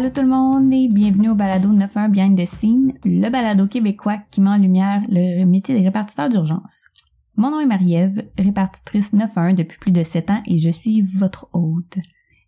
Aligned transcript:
Allô 0.00 0.08
tout 0.08 0.22
le 0.22 0.28
monde 0.28 0.72
et 0.72 0.88
bienvenue 0.88 1.28
au 1.28 1.34
balado 1.34 1.68
91 1.76 2.10
Behind 2.10 2.34
the 2.34 2.46
Scene, 2.46 2.94
le 3.04 3.28
balado 3.28 3.66
québécois 3.66 4.16
qui 4.30 4.40
met 4.40 4.48
en 4.48 4.56
lumière 4.56 5.02
le 5.10 5.44
métier 5.44 5.74
des 5.74 5.84
répartiteurs 5.84 6.30
d'urgence. 6.30 6.88
Mon 7.36 7.50
nom 7.50 7.60
est 7.60 7.66
Marie-Ève, 7.66 8.26
répartitrice 8.38 9.10
91 9.10 9.56
depuis 9.56 9.78
plus 9.78 9.92
de 9.92 10.02
7 10.02 10.30
ans 10.30 10.42
et 10.46 10.56
je 10.56 10.70
suis 10.70 11.02
votre 11.02 11.50
hôte. 11.52 11.98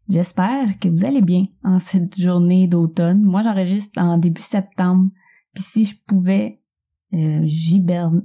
J'espère 0.09 0.79
que 0.79 0.89
vous 0.89 1.05
allez 1.05 1.21
bien 1.21 1.45
en 1.63 1.79
cette 1.79 2.19
journée 2.19 2.69
d'automne. 2.69 3.21
Moi 3.21 3.43
j'enregistre 3.43 4.01
en 4.01 4.17
début 4.17 4.41
septembre, 4.41 5.11
puis 5.53 5.63
si 5.63 5.85
je 5.85 5.97
pouvais 6.07 6.59
euh, 7.13 7.43
j'hiberne, 7.45 8.23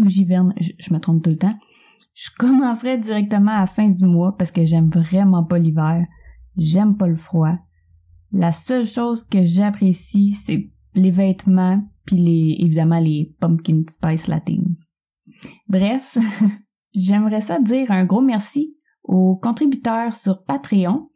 ou 0.00 0.08
j'hiverne, 0.08 0.54
je, 0.58 0.70
je 0.78 0.94
me 0.94 0.98
trompe 0.98 1.22
tout 1.22 1.28
le 1.28 1.36
temps, 1.36 1.58
je 2.14 2.30
commencerai 2.38 2.96
directement 2.96 3.50
à 3.50 3.60
la 3.60 3.66
fin 3.66 3.90
du 3.90 4.06
mois 4.06 4.34
parce 4.34 4.50
que 4.50 4.64
j'aime 4.64 4.88
vraiment 4.88 5.44
pas 5.44 5.58
l'hiver, 5.58 6.06
j'aime 6.56 6.96
pas 6.96 7.06
le 7.06 7.16
froid 7.16 7.58
la 8.36 8.52
seule 8.52 8.86
chose 8.86 9.24
que 9.24 9.42
j'apprécie, 9.42 10.32
c'est 10.32 10.70
les 10.94 11.10
vêtements, 11.10 11.82
puis 12.04 12.16
les, 12.16 12.56
évidemment 12.60 13.00
les 13.00 13.34
pumpkin 13.40 13.82
spice 13.88 14.28
latine. 14.28 14.76
Bref, 15.68 16.18
j'aimerais 16.94 17.40
ça 17.40 17.58
dire 17.60 17.90
un 17.90 18.04
gros 18.04 18.20
merci 18.20 18.76
aux 19.02 19.36
contributeurs 19.36 20.14
sur 20.14 20.44
Patreon, 20.44 21.08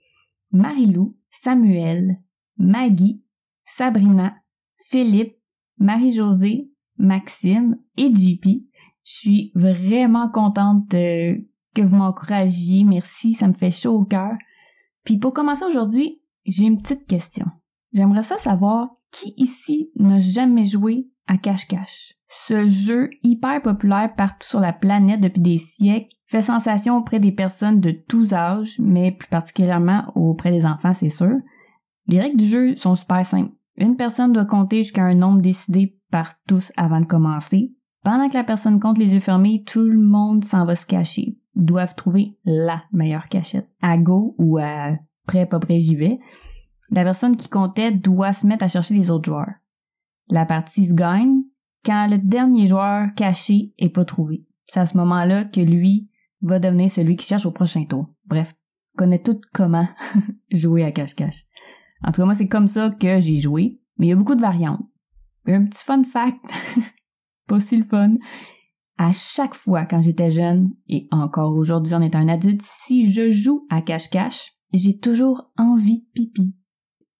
Marilou, 0.50 1.16
Samuel, 1.30 2.20
Maggie, 2.56 3.22
Sabrina, 3.64 4.34
Philippe, 4.88 5.36
Marie-Josée, 5.78 6.70
Maxime 6.96 7.74
et 7.96 8.14
JP. 8.14 8.46
Je 9.04 9.12
suis 9.12 9.52
vraiment 9.54 10.30
contente 10.30 10.92
euh, 10.94 11.36
que 11.74 11.82
vous 11.82 11.96
m'encouragiez. 11.96 12.84
Merci, 12.84 13.34
ça 13.34 13.46
me 13.46 13.52
fait 13.52 13.70
chaud 13.70 14.00
au 14.00 14.04
cœur. 14.04 14.32
Puis 15.04 15.18
pour 15.18 15.32
commencer 15.32 15.64
aujourd'hui, 15.64 16.19
j'ai 16.44 16.64
une 16.64 16.80
petite 16.80 17.06
question. 17.06 17.46
J'aimerais 17.92 18.22
ça 18.22 18.38
savoir 18.38 18.90
qui 19.10 19.34
ici 19.36 19.90
n'a 19.96 20.20
jamais 20.20 20.64
joué 20.64 21.08
à 21.26 21.36
cache-cache? 21.36 22.14
Ce 22.26 22.68
jeu 22.68 23.10
hyper 23.22 23.60
populaire 23.60 24.14
partout 24.16 24.46
sur 24.46 24.60
la 24.60 24.72
planète 24.72 25.20
depuis 25.20 25.40
des 25.40 25.58
siècles 25.58 26.14
fait 26.26 26.42
sensation 26.42 26.96
auprès 26.96 27.18
des 27.18 27.32
personnes 27.32 27.80
de 27.80 27.90
tous 27.90 28.32
âges, 28.34 28.78
mais 28.78 29.10
plus 29.10 29.28
particulièrement 29.28 30.04
auprès 30.14 30.52
des 30.52 30.64
enfants, 30.64 30.92
c'est 30.92 31.08
sûr. 31.08 31.38
Les 32.06 32.20
règles 32.20 32.36
du 32.36 32.46
jeu 32.46 32.76
sont 32.76 32.94
super 32.94 33.26
simples. 33.26 33.52
Une 33.76 33.96
personne 33.96 34.32
doit 34.32 34.44
compter 34.44 34.78
jusqu'à 34.84 35.04
un 35.04 35.14
nombre 35.14 35.40
décidé 35.40 35.98
par 36.10 36.34
tous 36.46 36.72
avant 36.76 37.00
de 37.00 37.06
commencer. 37.06 37.72
Pendant 38.04 38.28
que 38.28 38.34
la 38.34 38.44
personne 38.44 38.78
compte 38.78 38.98
les 38.98 39.12
yeux 39.12 39.20
fermés, 39.20 39.64
tout 39.66 39.88
le 39.88 39.98
monde 39.98 40.44
s'en 40.44 40.64
va 40.64 40.76
se 40.76 40.86
cacher. 40.86 41.36
Ils 41.56 41.64
doivent 41.64 41.94
trouver 41.94 42.36
la 42.44 42.82
meilleure 42.92 43.28
cachette. 43.28 43.68
À 43.82 43.98
go 43.98 44.34
ou 44.38 44.58
à 44.58 44.92
prêt, 45.30 45.46
pas. 45.46 45.60
La 46.90 47.04
personne 47.04 47.36
qui 47.36 47.48
comptait 47.48 47.92
doit 47.92 48.32
se 48.32 48.46
mettre 48.46 48.64
à 48.64 48.68
chercher 48.68 48.94
les 48.94 49.10
autres 49.10 49.26
joueurs. 49.26 49.52
La 50.28 50.44
partie 50.44 50.86
se 50.86 50.94
gagne 50.94 51.42
quand 51.84 52.08
le 52.08 52.18
dernier 52.18 52.66
joueur 52.66 53.08
caché 53.16 53.72
est 53.78 53.88
pas 53.88 54.04
trouvé. 54.04 54.44
C'est 54.66 54.80
à 54.80 54.86
ce 54.86 54.96
moment-là 54.96 55.44
que 55.44 55.60
lui 55.60 56.10
va 56.42 56.58
devenir 56.58 56.90
celui 56.90 57.16
qui 57.16 57.26
cherche 57.26 57.46
au 57.46 57.52
prochain 57.52 57.84
tour. 57.84 58.08
Bref, 58.26 58.54
connaît 58.96 59.22
tout 59.22 59.40
comment 59.52 59.88
jouer 60.50 60.84
à 60.84 60.92
cache-cache. 60.92 61.44
En 62.02 62.12
tout 62.12 62.22
cas, 62.22 62.24
moi, 62.24 62.34
c'est 62.34 62.48
comme 62.48 62.68
ça 62.68 62.90
que 62.90 63.20
j'ai 63.20 63.38
joué, 63.38 63.80
mais 63.98 64.06
il 64.06 64.08
y 64.10 64.12
a 64.12 64.16
beaucoup 64.16 64.34
de 64.34 64.40
variantes. 64.40 64.80
Un 65.46 65.64
petit 65.66 65.84
fun 65.84 66.04
fact, 66.04 66.40
pas 67.46 67.60
si 67.60 67.76
le 67.76 67.84
fun. 67.84 68.14
À 68.98 69.12
chaque 69.12 69.54
fois 69.54 69.86
quand 69.86 70.02
j'étais 70.02 70.30
jeune, 70.30 70.70
et 70.88 71.08
encore 71.10 71.54
aujourd'hui 71.56 71.94
en 71.94 72.02
étant 72.02 72.18
un 72.18 72.28
adulte, 72.28 72.62
si 72.62 73.10
je 73.10 73.30
joue 73.30 73.66
à 73.70 73.80
cache-cache, 73.80 74.59
j'ai 74.72 74.98
toujours 74.98 75.50
envie 75.56 76.00
de 76.00 76.06
pipi. 76.14 76.54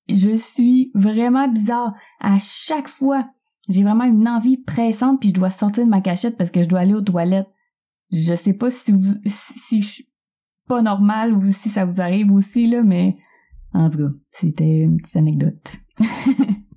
Je 0.08 0.36
suis 0.36 0.90
vraiment 0.94 1.48
bizarre. 1.48 1.94
À 2.20 2.38
chaque 2.38 2.88
fois, 2.88 3.30
j'ai 3.68 3.82
vraiment 3.82 4.04
une 4.04 4.28
envie 4.28 4.56
pressante 4.56 5.20
puis 5.20 5.30
je 5.30 5.34
dois 5.34 5.50
sortir 5.50 5.84
de 5.84 5.90
ma 5.90 6.00
cachette 6.00 6.36
parce 6.36 6.50
que 6.50 6.62
je 6.62 6.68
dois 6.68 6.80
aller 6.80 6.94
aux 6.94 7.00
toilettes. 7.00 7.50
Je 8.12 8.34
sais 8.34 8.54
pas 8.54 8.70
si 8.70 8.92
vous, 8.92 9.14
si, 9.24 9.82
je 9.82 9.86
suis 9.86 10.08
pas 10.66 10.82
normal 10.82 11.32
ou 11.32 11.52
si 11.52 11.68
ça 11.68 11.84
vous 11.84 12.00
arrive 12.00 12.32
aussi, 12.32 12.66
là, 12.66 12.82
mais 12.82 13.16
en 13.72 13.88
tout 13.88 13.98
cas, 13.98 14.14
c'était 14.32 14.80
une 14.80 14.96
petite 14.96 15.16
anecdote. 15.16 15.76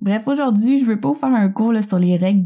Bref, 0.00 0.28
aujourd'hui, 0.28 0.78
je 0.78 0.84
veux 0.84 1.00
pas 1.00 1.08
vous 1.08 1.14
faire 1.14 1.34
un 1.34 1.48
cours 1.48 1.72
sur 1.82 1.98
les 1.98 2.16
règles 2.16 2.44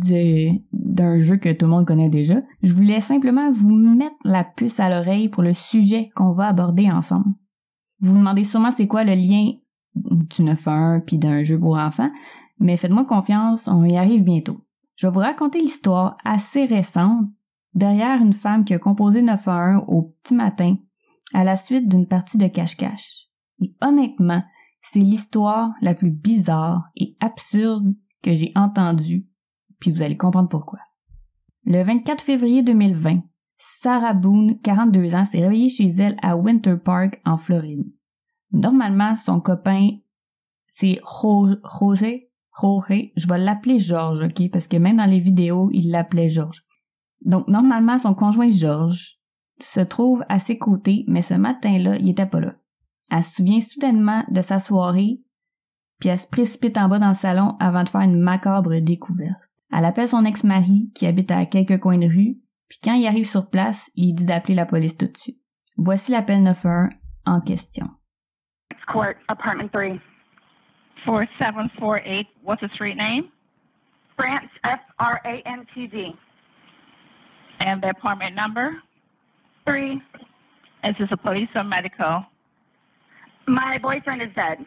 d'un 0.72 1.19
jeu 1.19 1.37
que 1.37 1.53
tout 1.53 1.66
le 1.66 1.72
monde 1.72 1.87
connaît 1.87 2.09
déjà. 2.09 2.37
Je 2.62 2.72
voulais 2.72 3.00
simplement 3.00 3.50
vous 3.50 3.75
mettre 3.75 4.15
la 4.25 4.45
puce 4.45 4.81
à 4.81 4.89
l'oreille 4.89 5.28
pour 5.28 5.43
le 5.43 5.53
sujet 5.53 6.10
qu'on 6.15 6.33
va 6.33 6.47
aborder 6.47 6.91
ensemble. 6.91 7.34
Vous 8.00 8.12
vous 8.12 8.19
demandez 8.19 8.44
sûrement 8.44 8.70
c'est 8.70 8.86
quoi 8.86 9.04
le 9.04 9.14
lien 9.14 9.53
du 9.94 10.42
9-1 10.42 11.00
puis 11.04 11.19
d'un 11.19 11.42
jeu 11.42 11.59
pour 11.59 11.76
enfants, 11.76 12.10
mais 12.60 12.76
faites-moi 12.76 13.04
confiance, 13.04 13.69
on 13.69 13.84
y 13.84 13.97
arrive 13.97 14.22
bientôt. 14.22 14.64
Je 14.97 15.06
vais 15.06 15.12
vous 15.12 15.20
raconter 15.20 15.60
l'histoire 15.60 16.16
assez 16.25 16.64
récente 16.64 17.28
derrière 17.75 18.20
une 18.20 18.32
femme 18.32 18.64
qui 18.64 18.75
a 18.75 18.78
composé 18.78 19.22
9-1 19.22 19.84
au 19.86 20.14
petit 20.22 20.34
matin 20.34 20.76
à 21.34 21.44
la 21.44 21.56
suite 21.56 21.88
d'une 21.88 22.06
partie 22.06 22.38
de 22.38 22.48
cache-cache. 22.48 23.28
Et 23.60 23.75
honnêtement, 23.81 24.42
c'est 24.80 25.00
l'histoire 25.00 25.72
la 25.80 25.94
plus 25.94 26.10
bizarre 26.10 26.88
et 26.97 27.16
absurde 27.20 27.94
que 28.22 28.34
j'ai 28.34 28.53
entendue, 28.54 29.26
puis 29.80 29.91
vous 29.91 30.03
allez 30.03 30.16
comprendre 30.16 30.48
pourquoi. 30.48 30.78
Le 31.65 31.82
24 31.82 32.22
février 32.22 32.62
2020, 32.62 33.22
Sarah 33.61 34.15
Boone, 34.15 34.61
42 34.61 35.17
ans, 35.17 35.25
s'est 35.25 35.41
réveillée 35.41 35.69
chez 35.69 35.89
elle 35.89 36.17
à 36.23 36.37
Winter 36.37 36.77
Park, 36.77 37.21
en 37.25 37.37
Floride. 37.37 37.93
Normalement, 38.53 39.17
son 39.17 39.41
copain, 39.41 39.91
c'est 40.69 41.01
José, 41.03 42.31
Jorge, 42.61 43.11
je 43.17 43.27
vais 43.27 43.39
l'appeler 43.39 43.81
George, 43.81 44.25
ok, 44.25 44.51
parce 44.53 44.69
que 44.69 44.77
même 44.77 44.99
dans 44.99 45.11
les 45.11 45.19
vidéos, 45.19 45.71
il 45.73 45.91
l'appelait 45.91 46.29
George. 46.29 46.65
Donc, 47.25 47.49
normalement, 47.49 47.99
son 47.99 48.15
conjoint 48.15 48.51
George 48.51 49.19
se 49.61 49.81
trouve 49.81 50.25
à 50.29 50.39
ses 50.39 50.57
côtés, 50.57 51.05
mais 51.09 51.23
ce 51.23 51.35
matin-là, 51.35 51.97
il 51.97 52.09
était 52.09 52.27
pas 52.27 52.41
là. 52.41 52.55
Elle 53.11 53.25
se 53.25 53.37
souvient 53.37 53.61
soudainement 53.61 54.23
de 54.31 54.41
sa 54.41 54.61
soirée, 54.61 55.21
puis 55.99 56.11
elle 56.11 56.19
se 56.19 56.29
précipite 56.29 56.79
en 56.79 56.89
bas 56.89 57.01
dans 57.01 57.09
le 57.09 57.15
salon 57.15 57.57
avant 57.59 57.83
de 57.83 57.89
faire 57.89 58.03
une 58.03 58.21
macabre 58.21 58.81
découverte. 58.81 59.41
Elle 59.73 59.85
appelle 59.85 60.09
son 60.09 60.25
ex-mari, 60.25 60.93
qui 60.95 61.07
habite 61.07 61.33
à 61.33 61.45
quelques 61.45 61.81
coins 61.81 61.99
de 61.99 62.07
rue, 62.07 62.39
puis 62.69 62.79
quand 62.83 62.95
il 62.95 63.06
arrive 63.06 63.25
sur 63.25 63.49
place, 63.49 63.91
il 63.95 64.15
dit 64.15 64.27
d'appeler 64.27 64.55
la 64.55 64.67
police 64.67 64.97
tout 64.97 65.06
de 65.06 65.17
suite. 65.17 65.39
Voici 65.77 66.11
l'appel 66.12 66.43
91 66.45 66.91
en 67.27 67.41
question. 67.41 67.87
Court, 68.87 69.15
apartment 69.29 69.71
3. 69.73 70.01
4748, 71.05 72.27
what's 72.43 72.61
the 72.61 72.69
street 72.75 72.97
name? 72.97 73.31
France, 74.17 74.51
F-R-A-N-T-Z. 74.65 76.15
And 77.61 77.83
the 77.83 77.91
apartment 77.91 78.34
number? 78.34 78.83
3. 79.65 80.01
Is 80.84 80.95
this 80.99 81.09
a 81.12 81.17
police 81.17 81.49
or 81.55 81.65
medical? 81.65 82.25
My 83.47 83.78
boyfriend 83.78 84.23
is 84.23 84.28
dead. 84.34 84.59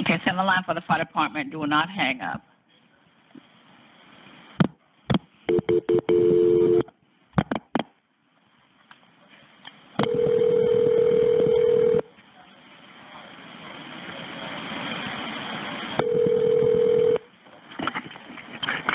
Okay, 0.00 0.18
send 0.24 0.38
the 0.38 0.42
line 0.42 0.62
for 0.66 0.74
the 0.74 0.80
fire 0.82 0.98
department. 0.98 1.52
Do 1.52 1.66
not 1.66 1.88
hang 1.88 2.20
up. 2.20 2.42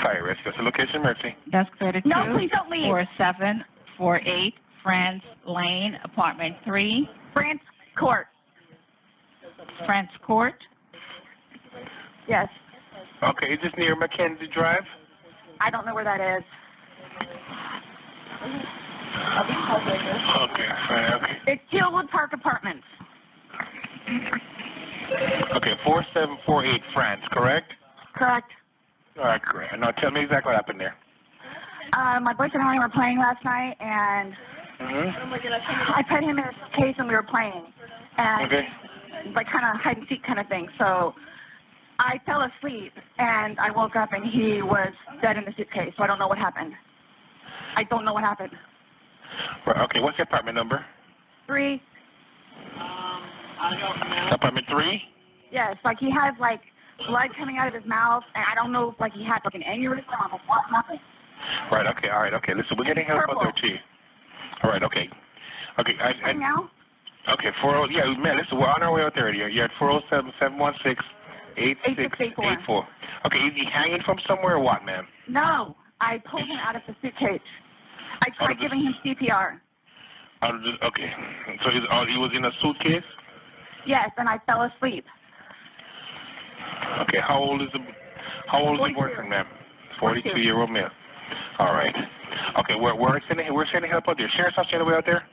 Fire 0.02 0.24
risk. 0.24 0.40
That's 0.44 0.56
the 0.56 0.62
location, 0.62 1.02
Mercy. 1.02 1.37
Desk 1.50 1.70
32. 1.78 2.08
No, 2.08 2.36
please 2.36 2.50
don't 2.50 2.70
leave. 2.70 2.88
4748 2.88 4.54
France 4.82 5.22
Lane, 5.46 5.96
apartment 6.04 6.56
3, 6.64 7.08
France 7.32 7.60
Court. 7.98 8.26
France 9.86 10.10
Court. 10.26 10.54
Yes. 12.28 12.48
Okay, 13.22 13.46
is 13.46 13.58
this 13.62 13.72
near 13.78 13.96
Mackenzie 13.96 14.48
Drive? 14.54 14.84
I 15.60 15.70
don't 15.70 15.86
know 15.86 15.94
where 15.94 16.04
that 16.04 16.20
is. 16.20 16.44
Okay, 20.38 20.68
fine, 20.88 21.12
okay. 21.14 21.36
It's 21.46 21.62
Tealwood 21.72 22.08
Park 22.10 22.32
Apartments. 22.32 22.84
Okay, 25.56 25.74
4748 25.84 26.82
France, 26.94 27.22
correct? 27.32 27.72
Correct. 28.14 28.50
All 29.18 29.24
right, 29.24 29.42
great. 29.42 29.68
Now 29.78 29.90
tell 29.92 30.10
me 30.10 30.20
exactly 30.22 30.50
what 30.52 30.56
happened 30.56 30.80
there. 30.80 30.94
Uh, 31.98 32.20
my 32.20 32.32
boyfriend 32.32 32.62
and 32.62 32.70
I 32.70 32.78
were 32.78 32.88
playing 32.94 33.18
last 33.18 33.44
night, 33.44 33.74
and 33.80 34.32
Mm-hmm. 34.78 35.10
I 35.98 36.04
put 36.08 36.22
him 36.22 36.38
in 36.38 36.44
his 36.44 36.54
case 36.78 36.94
and 36.98 37.08
we 37.08 37.14
were 37.14 37.24
playing. 37.24 37.66
And 38.16 38.46
Okay. 38.46 38.62
like 39.34 39.46
kind 39.50 39.66
of 39.66 39.80
hide 39.82 39.96
and 39.96 40.06
seek 40.08 40.22
kind 40.22 40.38
of 40.38 40.46
thing. 40.46 40.68
So 40.78 41.16
I 41.98 42.20
fell 42.24 42.46
asleep 42.46 42.92
and 43.18 43.58
I 43.58 43.72
woke 43.72 43.96
up 43.96 44.12
and 44.12 44.24
he 44.24 44.62
was 44.62 44.92
dead 45.20 45.36
in 45.36 45.44
the 45.44 45.52
suitcase. 45.56 45.92
So 45.96 46.04
I 46.04 46.06
don't 46.06 46.20
know 46.20 46.28
what 46.28 46.38
happened. 46.38 46.74
I 47.74 47.82
don't 47.90 48.04
know 48.04 48.12
what 48.12 48.22
happened. 48.22 48.52
Right, 49.66 49.82
okay, 49.90 49.98
what's 49.98 50.16
your 50.16 50.26
apartment 50.30 50.54
number? 50.54 50.86
Three. 51.48 51.82
Um, 52.78 54.30
Apartment 54.30 54.66
three? 54.70 55.02
Yes, 55.50 55.74
like 55.84 55.98
he 55.98 56.10
has 56.12 56.34
like 56.38 56.60
blood 57.08 57.30
coming 57.36 57.58
out 57.58 57.66
of 57.66 57.74
his 57.74 57.84
mouth, 57.84 58.22
and 58.36 58.44
I 58.48 58.54
don't 58.54 58.70
know 58.70 58.92
if 58.92 59.00
like 59.00 59.12
he 59.12 59.24
had 59.24 59.40
like 59.44 59.54
an 59.54 59.62
aneurysm 59.62 60.06
or 60.32 60.38
what 60.46 60.62
happened. 60.70 61.00
Right, 61.70 61.86
okay, 61.86 62.08
all 62.08 62.20
right, 62.20 62.34
okay. 62.34 62.54
Listen, 62.54 62.76
we're 62.78 62.84
getting 62.84 63.06
help 63.06 63.28
out 63.28 63.38
there, 63.40 63.54
too. 63.60 63.76
All 64.62 64.70
right, 64.70 64.82
okay. 64.82 65.08
Okay, 65.78 65.94
I, 66.00 66.30
I, 66.30 66.32
now? 66.32 66.70
okay, 67.32 67.50
40, 67.62 67.94
yeah, 67.94 68.04
man, 68.18 68.38
listen, 68.38 68.58
we're 68.58 68.66
on 68.66 68.82
our 68.82 68.92
way 68.92 69.02
out 69.02 69.14
there. 69.14 69.32
You're, 69.32 69.48
you're 69.48 69.66
at 69.66 69.70
407 69.78 70.32
716 70.40 70.96
8684. 71.58 72.88
Okay, 73.26 73.38
is 73.38 73.54
he 73.54 73.64
hanging 73.70 74.02
from 74.06 74.18
somewhere 74.26 74.56
or 74.56 74.60
what, 74.60 74.84
ma'am? 74.84 75.06
No, 75.28 75.76
I 76.00 76.18
pulled 76.30 76.46
him 76.46 76.58
out 76.58 76.76
of 76.76 76.82
the 76.86 76.94
suitcase. 77.02 77.42
I 78.22 78.30
tried 78.36 78.58
giving 78.60 78.82
him 78.82 78.94
CPR. 79.04 79.58
Out 80.42 80.54
of 80.54 80.62
the, 80.62 80.72
okay, 80.86 81.10
so 81.64 81.70
he's, 81.70 81.82
oh, 81.90 82.04
he 82.06 82.16
was 82.18 82.30
in 82.34 82.44
a 82.44 82.50
suitcase? 82.62 83.06
Yes, 83.86 84.10
and 84.18 84.28
I 84.28 84.38
fell 84.46 84.62
asleep. 84.62 85.04
Okay, 87.02 87.18
how 87.20 87.38
old 87.38 87.62
is 87.62 87.68
the, 87.72 87.80
how 88.46 88.60
old 88.60 88.80
is 88.80 88.86
the 88.86 88.94
42. 88.94 89.00
boyfriend, 89.00 89.30
ma'am? 89.30 89.46
42. 90.00 90.30
42 90.30 90.40
year 90.40 90.58
old 90.60 90.70
male. 90.70 90.90
All 91.58 91.72
right. 91.72 91.94
Okay, 92.60 92.74
we're, 92.76 92.94
we're 92.94 93.20
sending, 93.28 93.52
we're 93.52 93.66
sending 93.72 93.90
help 93.90 94.08
out 94.08 94.16
there. 94.18 94.30
Sheriff's 94.36 94.56
officer 94.58 94.80
on 94.80 94.86
the 94.88 94.94
out 94.96 95.04
there? 95.06 95.24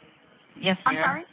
Yes, 0.60 0.78
I'm 0.86 0.96
ma'am. 0.96 1.04
sorry? 1.04 1.24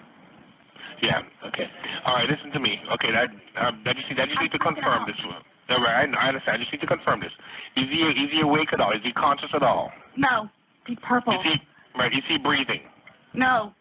Yeah. 1.03 1.23
Okay. 1.47 1.67
All 2.06 2.14
right. 2.14 2.29
Listen 2.29 2.50
to 2.53 2.61
me. 2.61 2.79
Okay. 2.93 3.11
That 3.11 3.29
um, 3.64 3.82
that 3.85 3.97
just 3.97 4.09
that 4.17 4.29
just 4.29 4.38
I'm 4.38 4.44
need 4.44 4.53
to 4.53 4.59
freaking 4.59 4.75
confirm 4.75 5.03
out. 5.03 5.06
this. 5.06 5.17
All 5.70 5.79
right. 5.82 6.09
I, 6.09 6.25
I 6.25 6.29
understand. 6.29 6.56
I 6.56 6.59
just 6.59 6.73
need 6.73 6.81
to 6.81 6.87
confirm 6.87 7.20
this. 7.20 7.32
Is 7.76 7.88
he 7.91 8.03
is 8.03 8.31
he 8.31 8.41
awake 8.41 8.73
at 8.73 8.81
all? 8.81 8.93
Is 8.93 9.00
he 9.03 9.12
conscious 9.12 9.50
at 9.55 9.62
all? 9.62 9.91
No, 10.17 10.49
he's 10.87 10.99
purple. 11.03 11.32
Is 11.35 11.41
he 11.43 11.55
right? 11.99 12.12
Is 12.12 12.23
he 12.29 12.38
breathing? 12.38 12.82
No, 13.35 13.73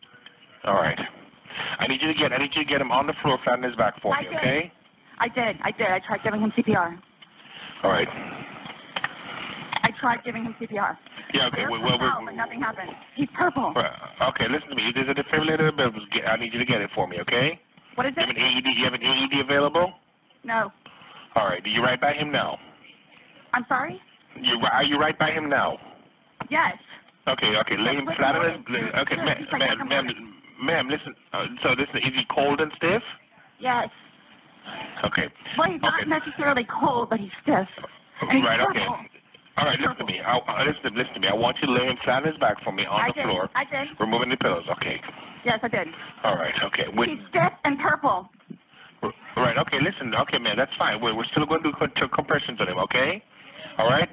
All 0.64 0.76
right. 0.76 0.98
I 1.80 1.88
need 1.88 2.02
you 2.02 2.08
to 2.08 2.14
get 2.14 2.32
I 2.32 2.38
need 2.38 2.52
you 2.56 2.64
to 2.64 2.70
get 2.70 2.82
him 2.82 2.92
on 2.92 3.06
the 3.06 3.14
floor, 3.22 3.38
flat 3.44 3.58
on 3.58 3.64
his 3.64 3.76
back 3.76 4.02
for 4.02 4.16
I 4.16 4.22
me. 4.22 4.28
did. 4.30 4.38
Okay. 4.38 4.72
I 5.20 5.28
did. 5.28 5.58
I 5.62 5.72
did. 5.72 5.88
I 5.88 6.00
tried 6.00 6.24
giving 6.24 6.42
him 6.42 6.52
CPR. 6.58 6.98
All 7.84 7.92
right. 7.92 8.08
Tried 10.02 10.24
giving 10.26 10.44
him 10.44 10.56
CPR. 10.60 10.98
Yeah. 11.34 11.48
Okay. 11.48 11.66
Well, 11.70 11.82
well, 11.82 12.00
well, 12.00 12.22
but 12.26 12.36
nothing 12.36 12.60
happened. 12.60 12.90
He's 13.16 13.30
purple. 13.38 13.74
okay. 14.22 14.48
Listen 14.50 14.70
to 14.70 14.76
me. 14.76 14.92
There's 14.94 15.08
a 15.08 15.14
defibrillator 15.14 15.70
available. 15.72 16.02
I 16.28 16.38
need 16.38 16.54
you 16.54 16.60
to 16.60 16.66
get 16.66 16.82
it 16.82 16.90
for 16.96 17.08
me. 17.08 17.18
Okay. 17.22 17.60
What 17.96 18.08
is 18.08 18.14
it? 18.18 18.22
You 18.22 18.26
have 18.26 18.36
an 18.36 18.42
AED. 18.42 18.66
You 18.78 18.84
have 18.86 18.94
an 18.94 19.04
AED 19.04 19.40
available. 19.46 19.94
No. 20.44 20.72
All 21.36 21.46
right. 21.46 21.64
Do 21.64 21.70
you 21.70 21.84
right 21.84 22.02
by 22.02 22.14
him 22.14 22.32
now? 22.32 22.58
I'm 23.54 23.66
sorry? 23.70 24.02
You 24.42 24.60
are 24.72 24.84
you 24.84 24.98
right 24.98 25.18
by 25.18 25.32
him 25.32 25.50
now? 25.50 25.78
Yes. 26.50 26.78
Okay, 27.28 27.56
okay. 27.56 27.78
Lay 27.78 27.96
him 27.96 28.08
flat 28.18 28.36
on 28.36 28.50
his. 28.50 28.62
Okay, 29.02 29.16
ma'am, 29.18 29.46
ma'am, 29.60 29.88
ma'am, 29.88 30.08
ma'am. 30.64 30.88
Listen. 30.90 31.14
Uh, 31.34 31.46
so, 31.62 31.70
listen. 31.70 31.98
Is 31.98 32.16
he 32.16 32.26
cold 32.34 32.60
and 32.60 32.72
stiff? 32.78 33.04
Yes. 33.60 33.90
Okay. 35.06 35.28
Well, 35.58 35.70
he's 35.70 35.82
not 35.82 36.08
necessarily 36.08 36.66
cold, 36.66 37.10
but 37.10 37.20
he's 37.20 37.32
stiff. 37.44 37.68
And 38.22 38.32
he's 38.32 38.44
Right. 38.44 38.60
Okay. 38.60 38.86
All 39.62 39.68
right. 39.68 39.80
Listen 39.80 39.98
to 39.98 40.06
me. 40.06 40.20
I, 40.20 40.38
I, 40.42 40.64
listen, 40.66 40.98
listen 40.98 41.14
to 41.14 41.20
me. 41.22 41.28
I 41.30 41.36
want 41.38 41.58
you 41.62 41.68
to 41.68 41.74
lay 41.74 41.86
him 41.86 41.98
flat 42.04 42.24
on 42.26 42.34
his 42.34 42.38
back 42.42 42.58
for 42.64 42.72
me 42.74 42.84
on 42.90 43.00
I 43.02 43.08
the 43.10 43.14
did. 43.14 43.26
floor, 43.26 43.50
I 43.54 43.64
did. 43.66 43.94
removing 44.00 44.30
the 44.30 44.38
pillows. 44.38 44.66
Okay. 44.82 44.98
Yes, 45.46 45.60
I 45.62 45.68
did. 45.68 45.88
All 46.24 46.36
right. 46.36 46.54
Okay. 46.66 46.86
With, 46.98 47.10
He's 47.10 47.22
stiff 47.30 47.54
and 47.64 47.78
purple. 47.78 48.30
right. 49.38 49.58
Okay. 49.58 49.78
Listen. 49.78 50.14
Okay, 50.26 50.40
man. 50.40 50.58
That's 50.58 50.74
fine. 50.78 51.00
We're, 51.00 51.14
we're 51.16 51.30
still 51.30 51.46
going 51.46 51.62
to 51.62 51.70
do 51.72 51.78
co- 51.78 52.08
compressions 52.10 52.60
on 52.60 52.70
him. 52.70 52.80
Okay. 52.90 53.22
All 53.78 53.86
right. 53.88 54.10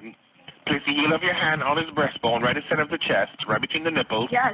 Place 0.68 0.82
the 0.86 0.92
heel 0.92 1.14
of 1.16 1.22
your 1.22 1.32
hand 1.32 1.62
on 1.62 1.78
his 1.78 1.88
breastbone, 1.96 2.42
right 2.44 2.54
in 2.54 2.60
the 2.62 2.68
center 2.68 2.82
of 2.82 2.90
the 2.90 2.98
chest, 3.00 3.32
right 3.48 3.60
between 3.60 3.84
the 3.84 3.90
nipples. 3.90 4.28
Yes. 4.30 4.52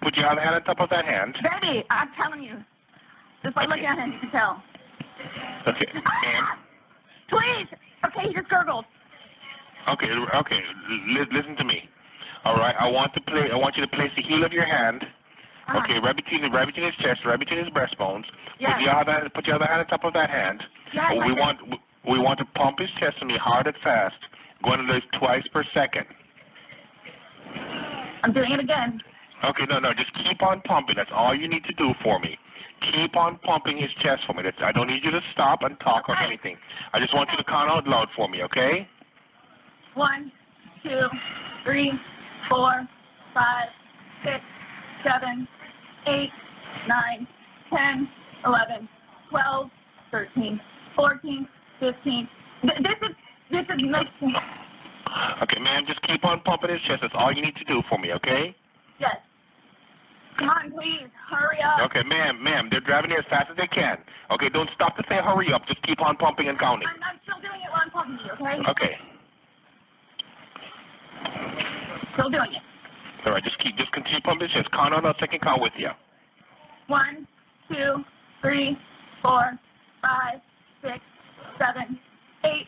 Put 0.00 0.16
your 0.16 0.24
other 0.26 0.40
hand 0.40 0.54
on 0.54 0.64
top 0.64 0.80
of 0.80 0.88
that 0.88 1.04
hand. 1.04 1.36
Baby, 1.44 1.84
I'm 1.90 2.08
telling 2.16 2.42
you. 2.42 2.56
Just 3.42 3.54
by 3.54 3.66
looking 3.66 3.84
at 3.84 3.98
him, 3.98 4.12
you 4.12 4.18
can 4.20 4.30
tell. 4.30 4.62
Okay. 5.68 5.86
Ah! 6.00 6.10
And 6.24 6.46
Please. 7.28 7.68
Okay, 8.06 8.28
he 8.28 8.34
just 8.34 8.48
gurgled. 8.48 8.86
Okay, 9.88 10.08
okay. 10.10 10.60
L- 11.16 11.26
listen 11.32 11.56
to 11.56 11.64
me. 11.64 11.88
All 12.44 12.56
right. 12.56 12.74
I 12.78 12.88
want 12.88 13.14
to 13.14 13.20
play. 13.22 13.50
I 13.52 13.56
want 13.56 13.76
you 13.76 13.82
to 13.82 13.88
place 13.96 14.10
the 14.16 14.22
heel 14.22 14.44
of 14.44 14.52
your 14.52 14.64
hand. 14.66 15.02
Uh-huh. 15.04 15.80
Okay, 15.84 15.98
right 16.02 16.16
between 16.16 16.42
the 16.42 16.48
right 16.50 16.66
between 16.66 16.86
his 16.86 16.94
chest, 16.96 17.20
right 17.24 17.38
between 17.38 17.60
his 17.64 17.68
breastbones. 17.72 18.24
Yes. 18.58 18.72
Put 18.76 18.84
the 18.84 18.90
other 18.90 19.30
put 19.34 19.46
your 19.46 19.56
other 19.56 19.66
hand 19.66 19.80
on 19.80 19.86
top 19.86 20.04
of 20.04 20.12
that 20.14 20.30
hand. 20.30 20.62
Yes, 20.92 21.12
we 21.26 21.32
want 21.32 21.58
we 22.08 22.18
want 22.18 22.38
to 22.40 22.44
pump 22.56 22.78
his 22.78 22.90
chest 22.98 23.18
to 23.20 23.26
me 23.26 23.36
hard 23.38 23.66
and 23.66 23.76
fast, 23.82 24.16
going 24.64 24.84
to 24.86 24.92
this 24.92 25.02
twice 25.18 25.46
per 25.52 25.64
second. 25.74 26.06
I'm 28.22 28.32
doing 28.32 28.52
it 28.52 28.60
again. 28.60 29.00
Okay, 29.44 29.64
no, 29.68 29.78
no, 29.78 29.94
just 29.94 30.12
keep 30.24 30.42
on 30.42 30.60
pumping. 30.62 30.96
That's 30.96 31.10
all 31.14 31.34
you 31.34 31.48
need 31.48 31.64
to 31.64 31.72
do 31.74 31.92
for 32.02 32.18
me. 32.20 32.36
Keep 32.92 33.16
on 33.16 33.38
pumping 33.38 33.78
his 33.78 33.90
chest 34.02 34.22
for 34.26 34.34
me. 34.34 34.42
That's, 34.42 34.56
I 34.62 34.72
don't 34.72 34.86
need 34.88 35.04
you 35.04 35.10
to 35.10 35.20
stop 35.32 35.62
and 35.62 35.78
talk 35.80 36.08
or 36.08 36.16
anything. 36.18 36.56
I 36.92 36.98
just 37.00 37.14
want 37.14 37.30
you 37.30 37.36
to 37.38 37.44
count 37.44 37.70
out 37.70 37.86
loud 37.86 38.08
for 38.16 38.28
me, 38.28 38.42
okay? 38.44 38.86
One, 39.94 40.30
two, 40.82 41.06
three, 41.64 41.92
four, 42.48 42.86
five, 43.34 43.68
six, 44.24 44.40
seven, 45.04 45.46
eight, 46.06 46.30
nine, 46.88 47.26
ten, 47.74 48.08
eleven, 48.46 48.88
twelve, 49.30 49.70
thirteen, 50.10 50.60
fourteen, 50.94 51.46
fifteen. 51.80 52.28
Th- 52.62 52.78
This 52.78 53.08
is 53.10 53.16
this 53.50 53.64
is 53.68 53.82
making 53.82 54.34
Okay, 55.42 55.58
ma'am, 55.58 55.84
just 55.88 56.00
keep 56.02 56.24
on 56.24 56.40
pumping 56.42 56.70
his 56.70 56.80
chest. 56.86 57.00
That's 57.02 57.14
all 57.16 57.32
you 57.34 57.42
need 57.42 57.56
to 57.56 57.64
do 57.64 57.82
for 57.88 57.98
me, 57.98 58.12
okay? 58.12 58.54
yes. 59.00 59.16
Come 60.38 60.48
on, 60.48 60.70
please, 60.70 61.10
hurry 61.28 61.58
up. 61.60 61.90
Okay, 61.90 62.06
ma'am, 62.06 62.42
ma'am, 62.42 62.68
they're 62.70 62.80
driving 62.80 63.10
here 63.10 63.18
as 63.18 63.26
fast 63.28 63.50
as 63.50 63.56
they 63.56 63.66
can. 63.66 63.98
Okay, 64.30 64.48
don't 64.48 64.70
stop 64.74 64.96
to 64.96 65.02
say 65.08 65.16
hurry 65.16 65.52
up. 65.52 65.66
Just 65.66 65.82
keep 65.82 66.00
on 66.00 66.16
pumping 66.16 66.48
and 66.48 66.58
counting. 66.58 66.86
I'm, 66.88 67.02
I'm 67.02 67.18
still 67.26 67.40
doing 67.42 67.60
it 67.60 67.68
while 67.68 67.82
I'm 67.84 67.90
talking 67.90 68.16
to 68.16 68.24
you, 68.24 68.32
okay? 68.38 68.70
Okay. 68.70 68.94
Still 72.14 72.30
doing 72.30 72.52
it. 72.52 72.62
All 73.26 73.32
right, 73.32 73.44
just 73.44 73.58
keep, 73.58 73.76
just 73.76 73.92
continue 73.92 74.20
pumping 74.22 74.48
chest. 74.54 74.70
Count 74.72 74.94
on 74.94 75.04
a 75.04 75.14
second 75.20 75.40
count 75.42 75.60
with 75.60 75.72
you. 75.76 75.90
One, 76.86 77.26
two, 77.68 78.04
three, 78.40 78.76
four, 79.22 79.58
five, 80.02 80.40
six, 80.82 80.98
seven, 81.58 81.98
eight, 82.44 82.66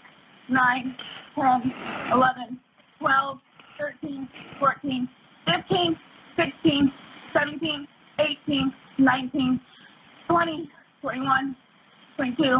nine, 0.49 0.95
ten, 1.35 1.73
eleven, 2.13 2.61
twelve, 3.01 3.39
thirteen, 3.79 4.29
fourteen, 4.61 5.09
fifteen, 5.47 5.97
sixteen, 6.37 6.93
seventeen, 7.33 7.87
eighteen, 8.21 8.73
nineteen, 8.99 9.61
twenty, 10.29 10.71
twenty-one, 11.01 11.57
twenty-two, 12.17 12.59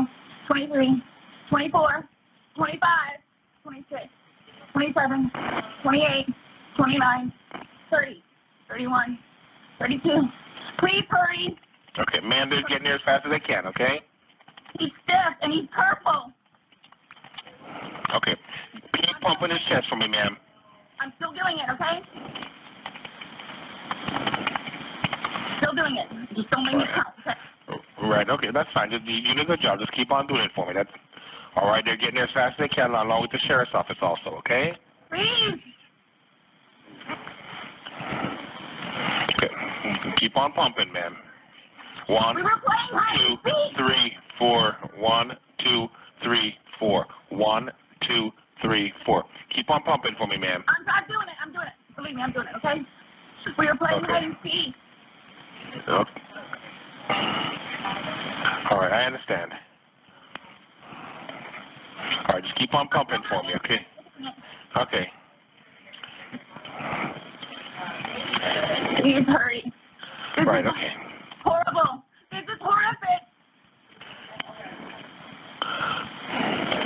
twenty-three, 0.51 1.03
twenty-four, 1.51 2.09
twenty-five, 2.57 3.21
twenty-six, 3.63 4.09
twenty-seven, 4.73 5.31
twenty-eight, 5.83 6.27
twenty-nine, 6.77 7.33
thirty, 7.91 8.23
thirty-one, 8.69 9.19
thirty-two. 9.79 10.23
Please 10.79 11.05
hurry. 11.09 11.57
Okay, 11.99 12.21
they're 12.23 12.63
getting 12.69 12.85
there 12.85 12.95
as 12.95 13.01
fast 13.05 13.27
as 13.27 13.31
they 13.31 13.41
can, 13.41 13.67
okay? 13.67 14.01
He's 14.79 14.91
stiff 15.05 15.35
and 15.43 15.53
he's 15.53 15.69
purple. 15.77 16.33
Okay. 18.17 18.35
Keep 18.73 19.21
pumping 19.21 19.51
his 19.51 19.61
chest 19.69 19.87
for 19.89 19.97
me, 19.97 20.09
ma'am. 20.09 20.37
I'm 21.01 21.13
still 21.17 21.33
doing 21.33 21.59
it, 21.61 21.69
okay? 21.75 22.01
Still 25.59 25.75
doing 25.75 25.97
it. 25.97 26.35
Just 26.35 26.51
don't 26.51 26.65
make 26.65 26.77
me 26.77 26.85
count. 26.95 27.15
Okay? 27.21 27.37
Right, 28.09 28.29
okay, 28.29 28.49
that's 28.53 28.69
fine. 28.73 28.91
Just, 28.91 29.05
you 29.05 29.17
you 29.17 29.35
did 29.35 29.45
a 29.45 29.45
good 29.45 29.61
job. 29.61 29.79
Just 29.79 29.93
keep 29.93 30.11
on 30.11 30.27
doing 30.27 30.43
it 30.43 30.51
for 30.55 30.67
me. 30.67 30.73
That's 30.75 30.91
all 31.57 31.69
right. 31.69 31.85
They're 31.85 31.97
getting 31.97 32.15
there 32.15 32.25
as 32.25 32.33
fast 32.33 32.57
as 32.59 32.69
they 32.69 32.75
can, 32.75 32.91
along 32.91 33.23
with 33.23 33.31
the 33.31 33.39
sheriff's 33.47 33.73
office 33.75 33.97
also, 34.01 34.37
okay? 34.39 34.73
Please. 35.11 35.61
Okay. 39.37 39.55
Keep 40.19 40.37
on 40.37 40.53
pumping, 40.53 40.93
ma'am. 40.93 41.17
One, 42.09 42.37
We 42.37 42.43
were 42.43 42.51
playing 42.51 42.91
hide 42.93 43.19
two, 43.19 43.37
three, 43.77 44.13
four. 44.39 44.77
One, 44.97 45.33
two, 45.65 45.87
three, 46.23 46.55
four. 46.79 47.07
One, 47.31 47.71
two, 48.09 48.31
three, 48.63 48.93
four. 49.05 49.25
Keep 49.55 49.71
on 49.71 49.83
pumping 49.83 50.15
for 50.19 50.27
me, 50.27 50.37
ma'am. 50.39 50.65
I'm, 50.67 50.87
I'm 50.89 51.07
doing 51.09 51.29
it. 51.29 51.35
I'm 51.45 51.53
doing 51.53 51.67
it. 51.67 51.95
Believe 51.97 52.15
me, 52.17 52.23
I'm 52.23 52.33
doing 52.33 52.47
it, 52.47 52.57
okay? 52.57 52.81
We 53.59 53.67
were 53.67 53.77
playing 53.77 54.05
hide 54.05 54.25
and 54.25 54.37
seek. 54.43 54.75
Okay. 55.89 56.23
All 58.71 58.79
right, 58.79 58.93
I 58.93 59.05
understand. 59.05 59.53
All 62.29 62.35
right, 62.35 62.43
just 62.43 62.55
keep 62.57 62.75
on 62.75 62.89
pumping 62.89 63.23
for 63.29 63.43
me, 63.43 63.55
okay? 63.57 63.87
Okay. 64.77 65.11
Please 69.01 69.25
hurry. 69.27 69.73
This 70.37 70.47
Right, 70.47 70.67
okay. 70.67 70.93
horrible. 71.45 72.05
This 72.31 72.43
is 72.43 72.61
horrific. 72.61 73.23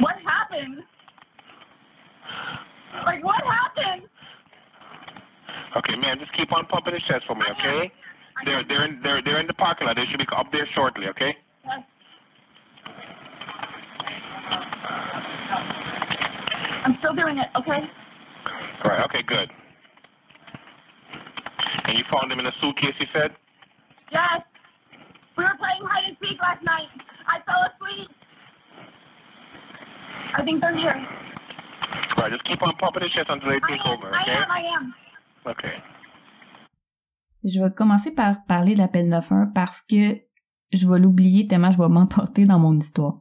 What 0.00 0.16
happened? 0.24 0.82
Like, 3.04 3.22
what 3.24 3.42
happened? 3.44 4.08
Okay, 5.76 5.96
ma'am, 5.96 6.18
just 6.18 6.32
keep 6.32 6.52
on 6.52 6.66
pumping 6.66 6.94
his 6.94 7.02
chest 7.04 7.24
for 7.26 7.36
me, 7.36 7.44
okay? 7.52 7.92
They're 8.44 8.64
they're 8.68 8.84
in 8.84 9.00
they're 9.02 9.22
they're 9.22 9.40
in 9.40 9.46
the 9.46 9.54
parking 9.54 9.86
lot. 9.86 9.96
They 9.96 10.04
should 10.10 10.18
be 10.18 10.26
up 10.36 10.50
there 10.52 10.66
shortly, 10.74 11.08
okay? 11.08 11.36
Yes. 11.64 11.80
Still 17.06 17.14
doing 17.14 17.38
it, 17.38 17.48
okay? 17.54 17.86
Right, 18.84 19.04
okay, 19.06 19.22
good. 19.22 19.48
And 21.86 21.98
you 21.98 22.04
found 22.10 22.30
them 22.30 22.40
in 22.40 22.46
a 22.46 22.52
suitcase, 22.60 22.94
you 22.98 23.06
said? 23.12 23.30
Yes. 24.10 24.42
We 25.38 25.44
were 25.44 25.54
playing 25.58 25.84
hide 25.86 26.08
and 26.08 26.16
seek 26.18 26.40
last 26.42 26.62
night. 26.64 26.90
I 27.28 27.38
fell 27.46 27.62
asleep. 27.70 28.10
I 30.34 30.42
think 30.42 30.60
they're 30.60 30.76
here. 30.76 30.98
Right, 32.18 32.32
just 32.32 32.44
keep 32.44 32.62
on 32.62 32.74
pumping 32.80 33.02
the 33.02 33.10
chest 33.14 33.28
until 33.30 33.50
they 33.50 33.60
I 33.62 33.68
take 33.70 33.86
am, 33.86 33.92
over, 33.92 34.08
I 34.12 34.22
okay? 34.22 34.32
am, 34.32 34.50
I 34.50 34.62
am. 34.76 34.94
Okay. 35.46 35.74
Je 37.44 37.60
vais 37.60 37.70
commencer 37.72 38.12
par 38.12 38.44
parler 38.48 38.74
de 38.74 38.80
l'appel 38.80 39.08
91 39.08 39.52
parce 39.54 39.80
que 39.82 40.18
je 40.72 40.88
vais 40.88 40.98
l'oublier 40.98 41.46
tellement 41.46 41.70
je 41.70 41.78
vais 41.78 41.88
m'emporter 41.88 42.44
dans 42.44 42.58
mon 42.58 42.76
histoire. 42.76 43.20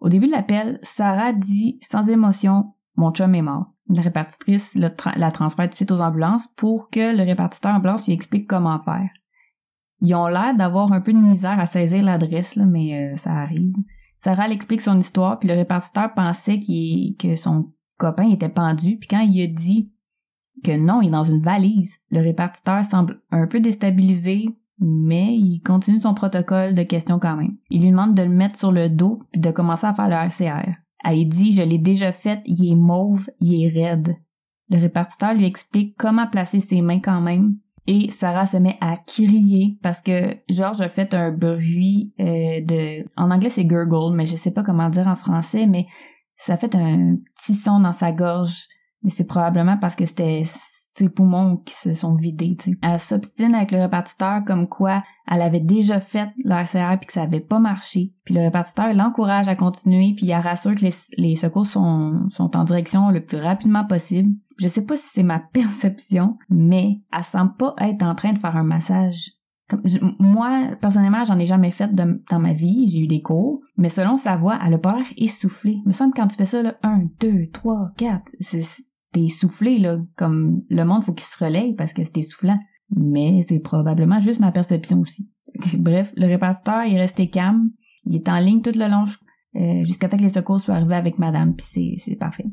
Au 0.00 0.08
début 0.08 0.26
de 0.26 0.32
l'appel, 0.32 0.80
Sarah 0.82 1.32
dit 1.32 1.78
sans 1.82 2.10
émotion 2.10 2.74
Mon 2.96 3.12
chum 3.12 3.34
est 3.34 3.42
mort. 3.42 3.72
La 3.88 4.02
répartitrice 4.02 4.76
la 4.76 5.30
transfère 5.30 5.66
tout 5.66 5.70
de 5.70 5.74
suite 5.74 5.90
aux 5.90 6.00
ambulances 6.00 6.46
pour 6.56 6.90
que 6.90 7.16
le 7.16 7.22
répartiteur 7.22 7.74
ambulance 7.74 8.06
lui 8.06 8.12
explique 8.12 8.46
comment 8.46 8.80
faire. 8.80 9.10
Ils 10.02 10.14
ont 10.14 10.28
l'air 10.28 10.54
d'avoir 10.56 10.92
un 10.92 11.00
peu 11.00 11.12
de 11.12 11.18
misère 11.18 11.58
à 11.58 11.66
saisir 11.66 12.02
l'adresse, 12.02 12.56
mais 12.56 13.12
euh, 13.12 13.16
ça 13.16 13.32
arrive. 13.32 13.74
Sarah 14.16 14.46
elle 14.46 14.52
explique 14.52 14.80
son 14.80 14.98
histoire, 14.98 15.38
puis 15.38 15.48
le 15.48 15.54
répartiteur 15.54 16.12
pensait 16.14 16.60
que 16.60 17.36
son 17.36 17.72
copain 17.96 18.28
était 18.30 18.48
pendu, 18.48 18.96
puis 18.98 19.08
quand 19.08 19.20
il 19.20 19.42
a 19.42 19.46
dit 19.46 19.92
que 20.62 20.76
non, 20.76 21.00
il 21.00 21.08
est 21.08 21.12
dans 21.12 21.22
une 21.22 21.40
valise, 21.40 21.98
le 22.10 22.20
répartiteur 22.20 22.84
semble 22.84 23.20
un 23.30 23.46
peu 23.46 23.60
déstabilisé, 23.60 24.48
mais 24.78 25.34
il 25.36 25.60
continue 25.60 26.00
son 26.00 26.14
protocole 26.14 26.74
de 26.74 26.82
questions 26.82 27.18
quand 27.18 27.36
même. 27.36 27.56
Il 27.70 27.82
lui 27.82 27.90
demande 27.90 28.14
de 28.14 28.22
le 28.22 28.28
mettre 28.28 28.58
sur 28.58 28.72
le 28.72 28.88
dos 28.88 29.22
puis 29.32 29.40
de 29.40 29.50
commencer 29.50 29.86
à 29.86 29.94
faire 29.94 30.08
le 30.08 30.14
RCR. 30.14 30.79
Dit, 31.04 31.52
je 31.52 31.62
l'ai 31.62 31.78
déjà 31.78 32.12
fait, 32.12 32.40
il 32.44 32.72
est 32.72 32.76
mauve, 32.76 33.30
il 33.40 33.64
est 33.64 33.68
raide. 33.68 34.16
Le 34.68 34.78
répartiteur 34.78 35.34
lui 35.34 35.46
explique 35.46 35.96
comment 35.96 36.28
placer 36.28 36.60
ses 36.60 36.82
mains 36.82 37.00
quand 37.00 37.20
même. 37.20 37.56
Et 37.86 38.10
Sarah 38.10 38.46
se 38.46 38.56
met 38.56 38.76
à 38.80 38.96
crier 38.96 39.78
parce 39.82 40.00
que 40.00 40.36
Georges 40.48 40.80
a 40.80 40.88
fait 40.88 41.12
un 41.14 41.32
bruit 41.32 42.12
euh, 42.20 42.60
de... 42.60 43.04
En 43.16 43.30
anglais, 43.30 43.48
c'est 43.48 43.64
gurgle, 43.64 44.14
mais 44.14 44.26
je 44.26 44.36
sais 44.36 44.52
pas 44.52 44.62
comment 44.62 44.90
dire 44.90 45.08
en 45.08 45.16
français, 45.16 45.66
mais 45.66 45.86
ça 46.36 46.56
fait 46.56 46.74
un 46.76 47.16
petit 47.36 47.54
son 47.54 47.80
dans 47.80 47.92
sa 47.92 48.12
gorge. 48.12 48.66
Mais 49.02 49.10
c'est 49.10 49.26
probablement 49.26 49.78
parce 49.78 49.96
que 49.96 50.06
c'était 50.06 50.42
ses 50.92 51.08
poumons 51.08 51.58
qui 51.58 51.74
se 51.74 51.94
sont 51.94 52.14
vidés. 52.14 52.56
Elle 52.82 52.98
s'obstine 52.98 53.54
avec 53.54 53.70
le 53.70 53.80
répartiteur 53.80 54.44
comme 54.44 54.68
quoi 54.68 55.02
elle 55.30 55.42
avait 55.42 55.60
déjà 55.60 56.00
fait 56.00 56.30
l'RCR 56.44 56.98
puis 56.98 57.06
que 57.06 57.12
ça 57.12 57.22
avait 57.22 57.40
pas 57.40 57.58
marché. 57.60 58.12
Puis 58.24 58.34
le 58.34 58.40
répartiteur 58.42 58.92
l'encourage 58.94 59.48
à 59.48 59.54
continuer 59.56 60.14
puis 60.16 60.26
il 60.26 60.34
rassure 60.34 60.74
que 60.74 60.80
les, 60.84 60.94
les 61.16 61.36
secours 61.36 61.66
sont, 61.66 62.28
sont 62.30 62.56
en 62.56 62.64
direction 62.64 63.10
le 63.10 63.24
plus 63.24 63.38
rapidement 63.38 63.84
possible. 63.84 64.30
Je 64.58 64.68
sais 64.68 64.84
pas 64.84 64.96
si 64.96 65.08
c'est 65.10 65.22
ma 65.22 65.38
perception, 65.52 66.36
mais 66.48 67.00
elle 67.16 67.24
semble 67.24 67.54
pas 67.56 67.74
être 67.78 68.02
en 68.02 68.14
train 68.14 68.32
de 68.32 68.38
faire 68.38 68.56
un 68.56 68.64
massage. 68.64 69.30
Comme, 69.68 69.82
moi, 70.18 70.62
personnellement, 70.80 71.24
j'en 71.24 71.38
ai 71.38 71.46
jamais 71.46 71.70
fait 71.70 71.94
de- 71.94 72.20
dans 72.28 72.40
ma 72.40 72.52
vie. 72.54 72.88
J'ai 72.88 72.98
eu 72.98 73.06
des 73.06 73.22
cours. 73.22 73.60
Mais 73.76 73.88
selon 73.88 74.16
sa 74.16 74.36
voix, 74.36 74.58
elle 74.66 74.74
a 74.74 74.78
pas 74.78 74.96
l'air 74.96 75.06
essoufflée. 75.16 75.78
Il 75.84 75.86
me 75.86 75.92
semble 75.92 76.12
que 76.12 76.20
quand 76.20 76.26
tu 76.26 76.36
fais 76.36 76.44
ça, 76.44 76.60
là, 76.60 76.74
un, 76.82 77.04
deux, 77.20 77.46
trois, 77.52 77.90
quatre, 77.96 78.32
c'est, 78.40 78.62
c'est- 78.62 78.82
t'es 79.12 79.24
essoufflé, 79.24 79.78
là. 79.78 79.98
Comme 80.16 80.62
le 80.68 80.84
monde, 80.84 81.02
faut 81.02 81.12
qu'il 81.12 81.26
se 81.26 81.42
relaye 81.42 81.74
parce 81.74 81.92
que 81.92 82.04
c'est 82.04 82.18
essoufflant. 82.18 82.58
Mais 82.96 83.42
c'est 83.46 83.60
probablement 83.60 84.20
juste 84.20 84.40
ma 84.40 84.52
perception 84.52 85.00
aussi. 85.00 85.28
Bref, 85.78 86.12
le 86.16 86.26
répartiteur 86.26 86.82
est 86.82 86.98
resté 86.98 87.28
calme. 87.30 87.70
Il 88.04 88.16
est 88.16 88.28
en 88.28 88.38
ligne 88.38 88.62
tout 88.62 88.72
le 88.74 88.88
long 88.88 89.04
euh, 89.56 89.84
jusqu'à 89.84 90.08
temps 90.08 90.16
que 90.16 90.22
les 90.22 90.28
secours 90.28 90.60
soient 90.60 90.76
arrivés 90.76 90.94
avec 90.94 91.18
madame, 91.18 91.54
puis 91.54 91.66
c'est, 91.68 91.94
c'est 91.98 92.16
parfait. 92.16 92.46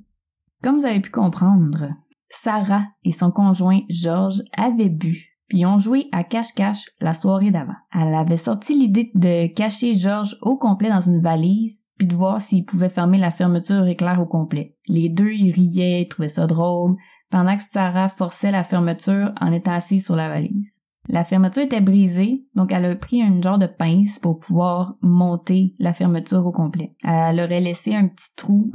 Comme 0.64 0.80
vous 0.80 0.86
avez 0.86 1.00
pu 1.00 1.12
comprendre, 1.12 1.90
Sarah 2.30 2.86
et 3.04 3.12
son 3.12 3.32
conjoint 3.32 3.82
Georges 3.90 4.42
avaient 4.54 4.90
bu, 4.90 5.37
puis 5.48 5.66
ont 5.66 5.80
joué 5.80 6.08
à 6.12 6.24
cache-cache 6.24 6.86
la 7.00 7.14
soirée 7.14 7.52
d'avant. 7.52 7.76
Elle 7.94 8.14
avait 8.14 8.38
sorti 8.38 8.78
l'idée 8.78 9.12
de 9.16 9.48
cacher 9.48 9.94
Georges 9.94 10.38
au 10.42 10.58
complet 10.58 10.90
dans 10.90 11.02
une 11.02 11.22
valise, 11.22 11.86
puis 11.98 12.08
de 12.08 12.16
voir 12.16 12.42
s'il 12.42 12.66
pouvait 12.66 12.90
fermer 12.90 13.18
la 13.18 13.32
fermeture 13.32 13.88
éclair 13.88 14.20
au 14.22 14.26
complet. 14.26 14.76
Les 14.88 15.10
deux, 15.10 15.32
ils 15.32 15.52
riaient, 15.52 16.04
ils 16.04 16.08
trouvaient 16.08 16.28
ça 16.28 16.48
drôle, 16.48 16.96
pendant 17.30 17.56
que 17.56 17.64
Sarah 17.64 18.10
forçait 18.10 18.52
la 18.52 18.64
fermeture 18.64 19.34
en 19.40 19.52
étant 19.52 19.74
assise 19.74 20.06
sur 20.06 20.16
la 20.16 20.30
valise. 20.30 20.80
La 21.10 21.24
fermeture 21.24 21.64
était 21.64 21.80
brisée, 21.80 22.44
donc 22.56 22.72
elle 22.74 22.84
a 22.84 22.96
pris 22.96 23.22
un 23.22 23.42
genre 23.42 23.58
de 23.58 23.66
pince 23.66 24.20
pour 24.20 24.40
pouvoir 24.40 24.96
monter 25.02 25.74
la 25.80 25.94
fermeture 25.94 26.46
au 26.46 26.52
complet. 26.52 26.96
Elle 27.02 27.40
aurait 27.40 27.62
laissé 27.62 27.96
un 27.96 28.08
petit 28.08 28.36
trou, 28.36 28.72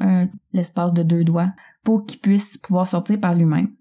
l'espace 0.54 0.94
de 0.94 1.02
deux 1.02 1.24
doigts, 1.24 1.50
pour 1.84 2.06
qu'il 2.06 2.20
puisse 2.20 2.56
pouvoir 2.56 2.86
sortir 2.86 3.20
par 3.20 3.34
lui-même. 3.34 3.72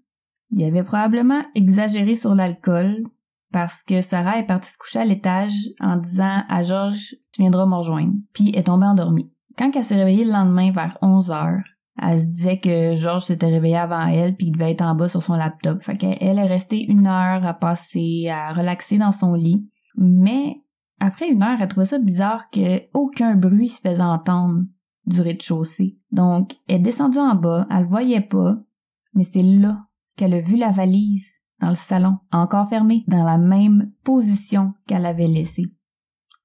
Il 0.52 0.64
avait 0.64 0.84
probablement 0.84 1.42
exagéré 1.54 2.14
sur 2.14 2.34
l'alcool 2.34 3.04
parce 3.52 3.82
que 3.82 4.00
Sarah 4.00 4.38
est 4.38 4.46
partie 4.46 4.70
se 4.70 4.78
coucher 4.78 5.00
à 5.00 5.04
l'étage 5.04 5.54
en 5.80 5.96
disant 5.96 6.42
à 6.48 6.62
Georges 6.62 7.14
Tu 7.32 7.42
viendras 7.42 7.66
me 7.66 7.74
rejoindre. 7.74 8.14
Puis 8.32 8.50
est 8.54 8.64
tombée 8.64 8.86
endormie. 8.86 9.30
Quand 9.58 9.70
elle 9.74 9.84
s'est 9.84 9.96
réveillée 9.96 10.24
le 10.24 10.32
lendemain 10.32 10.72
vers 10.72 10.96
11 11.02 11.30
heures, 11.30 11.62
elle 12.00 12.20
se 12.20 12.26
disait 12.26 12.58
que 12.58 12.94
Georges 12.94 13.24
s'était 13.24 13.46
réveillé 13.46 13.76
avant 13.76 14.06
elle 14.06 14.34
puis 14.34 14.46
il 14.46 14.52
devait 14.52 14.72
être 14.72 14.82
en 14.82 14.94
bas 14.94 15.08
sur 15.08 15.22
son 15.22 15.34
laptop. 15.34 15.82
Fait 15.82 15.96
qu'elle 15.96 16.16
elle 16.20 16.38
est 16.38 16.46
restée 16.46 16.82
une 16.84 17.06
heure 17.06 17.44
à 17.44 17.54
passer, 17.54 18.28
à 18.30 18.52
relaxer 18.52 18.98
dans 18.98 19.12
son 19.12 19.34
lit. 19.34 19.66
Mais 19.96 20.56
après 21.00 21.28
une 21.28 21.42
heure, 21.42 21.58
elle 21.60 21.68
trouvait 21.68 21.86
ça 21.86 21.98
bizarre 21.98 22.48
que 22.50 22.82
aucun 22.94 23.34
bruit 23.34 23.68
se 23.68 23.80
faisait 23.80 24.02
entendre 24.02 24.62
du 25.04 25.20
rez-de-chaussée. 25.20 25.98
Donc, 26.10 26.52
elle 26.68 26.76
est 26.76 26.78
descendue 26.78 27.18
en 27.18 27.34
bas, 27.34 27.66
elle 27.70 27.82
le 27.82 27.88
voyait 27.88 28.20
pas, 28.20 28.56
mais 29.14 29.24
c'est 29.24 29.42
là 29.42 29.80
qu'elle 30.16 30.34
a 30.34 30.40
vu 30.40 30.56
la 30.56 30.70
valise 30.70 31.42
dans 31.60 31.68
le 31.68 31.74
salon, 31.74 32.16
encore 32.32 32.68
fermée, 32.68 33.04
dans 33.06 33.24
la 33.24 33.38
même 33.38 33.92
position 34.04 34.74
qu'elle 34.86 35.06
avait 35.06 35.28
laissée. 35.28 35.72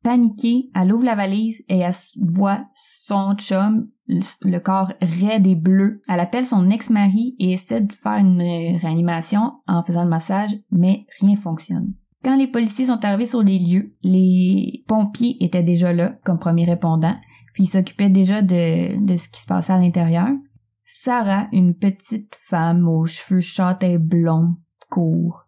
Paniquée, 0.03 0.69
elle 0.75 0.93
ouvre 0.93 1.03
la 1.03 1.15
valise 1.15 1.65
et 1.67 1.79
elle 1.79 1.93
voit 2.21 2.65
son 2.73 3.33
chum, 3.35 3.89
le, 4.07 4.59
corps 4.59 4.93
raide 5.01 5.47
et 5.47 5.55
bleu. 5.55 6.01
Elle 6.07 6.19
appelle 6.19 6.45
son 6.45 6.69
ex-mari 6.69 7.35
et 7.39 7.53
essaie 7.53 7.81
de 7.81 7.91
faire 7.91 8.17
une 8.17 8.41
réanimation 8.77 9.53
en 9.67 9.83
faisant 9.83 10.03
le 10.03 10.09
massage, 10.09 10.55
mais 10.71 11.05
rien 11.19 11.35
fonctionne. 11.35 11.93
Quand 12.23 12.37
les 12.37 12.47
policiers 12.47 12.85
sont 12.85 13.03
arrivés 13.03 13.25
sur 13.25 13.41
les 13.41 13.59
lieux, 13.59 13.95
les 14.03 14.83
pompiers 14.87 15.43
étaient 15.43 15.63
déjà 15.63 15.91
là 15.93 16.15
comme 16.23 16.39
premiers 16.39 16.65
répondants, 16.65 17.17
puis 17.53 17.63
ils 17.63 17.67
s'occupaient 17.69 18.09
déjà 18.09 18.41
de 18.41 19.15
ce 19.17 19.29
qui 19.29 19.41
se 19.41 19.47
passait 19.47 19.73
à 19.73 19.77
l'intérieur. 19.77 20.29
Sarah, 20.89 21.49
une 21.51 21.75
petite 21.75 22.33
femme 22.47 22.87
aux 22.87 23.05
cheveux 23.05 23.41
châtains 23.41 23.97
blonds, 23.99 24.55
courts, 24.89 25.45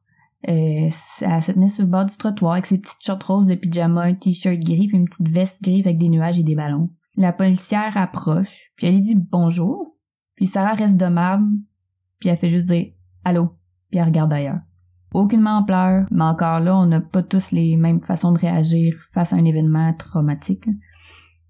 euh, 0.49 0.51
elle 0.51 0.91
se 0.91 1.51
tenait 1.53 1.69
sur 1.69 1.85
le 1.85 1.89
bord 1.89 2.05
du 2.05 2.17
trottoir 2.17 2.53
avec 2.53 2.65
ses 2.65 2.77
petites 2.77 3.01
shorts 3.01 3.23
roses 3.25 3.47
de 3.47 3.55
pyjama, 3.55 4.01
un 4.01 4.15
t-shirt 4.15 4.59
gris 4.59 4.89
puis 4.89 4.97
une 4.97 5.07
petite 5.07 5.29
veste 5.29 5.63
grise 5.63 5.87
avec 5.87 5.97
des 5.97 6.09
nuages 6.09 6.37
et 6.37 6.43
des 6.43 6.55
ballons. 6.55 6.89
La 7.15 7.31
policière 7.31 7.95
approche, 7.95 8.73
puis 8.75 8.87
elle 8.87 8.95
lui 8.95 9.01
dit 9.01 9.15
bonjour, 9.15 9.95
puis 10.35 10.45
Sarah 10.45 10.73
reste 10.73 10.97
de 10.97 11.05
marbre, 11.05 11.47
puis 12.19 12.27
elle 12.27 12.37
fait 12.37 12.49
juste 12.49 12.67
dire 12.67 12.87
allô, 13.23 13.55
puis 13.91 13.99
elle 13.99 14.07
regarde 14.07 14.33
ailleurs. 14.33 14.59
Aucunement 15.13 15.59
en 15.59 15.63
pleurs, 15.63 16.05
mais 16.11 16.25
encore 16.25 16.59
là, 16.59 16.75
on 16.75 16.85
n'a 16.85 16.99
pas 16.99 17.23
tous 17.23 17.51
les 17.51 17.77
mêmes 17.77 18.01
façons 18.01 18.33
de 18.33 18.39
réagir 18.39 18.93
face 19.13 19.31
à 19.31 19.37
un 19.37 19.45
événement 19.45 19.93
traumatique. 19.93 20.65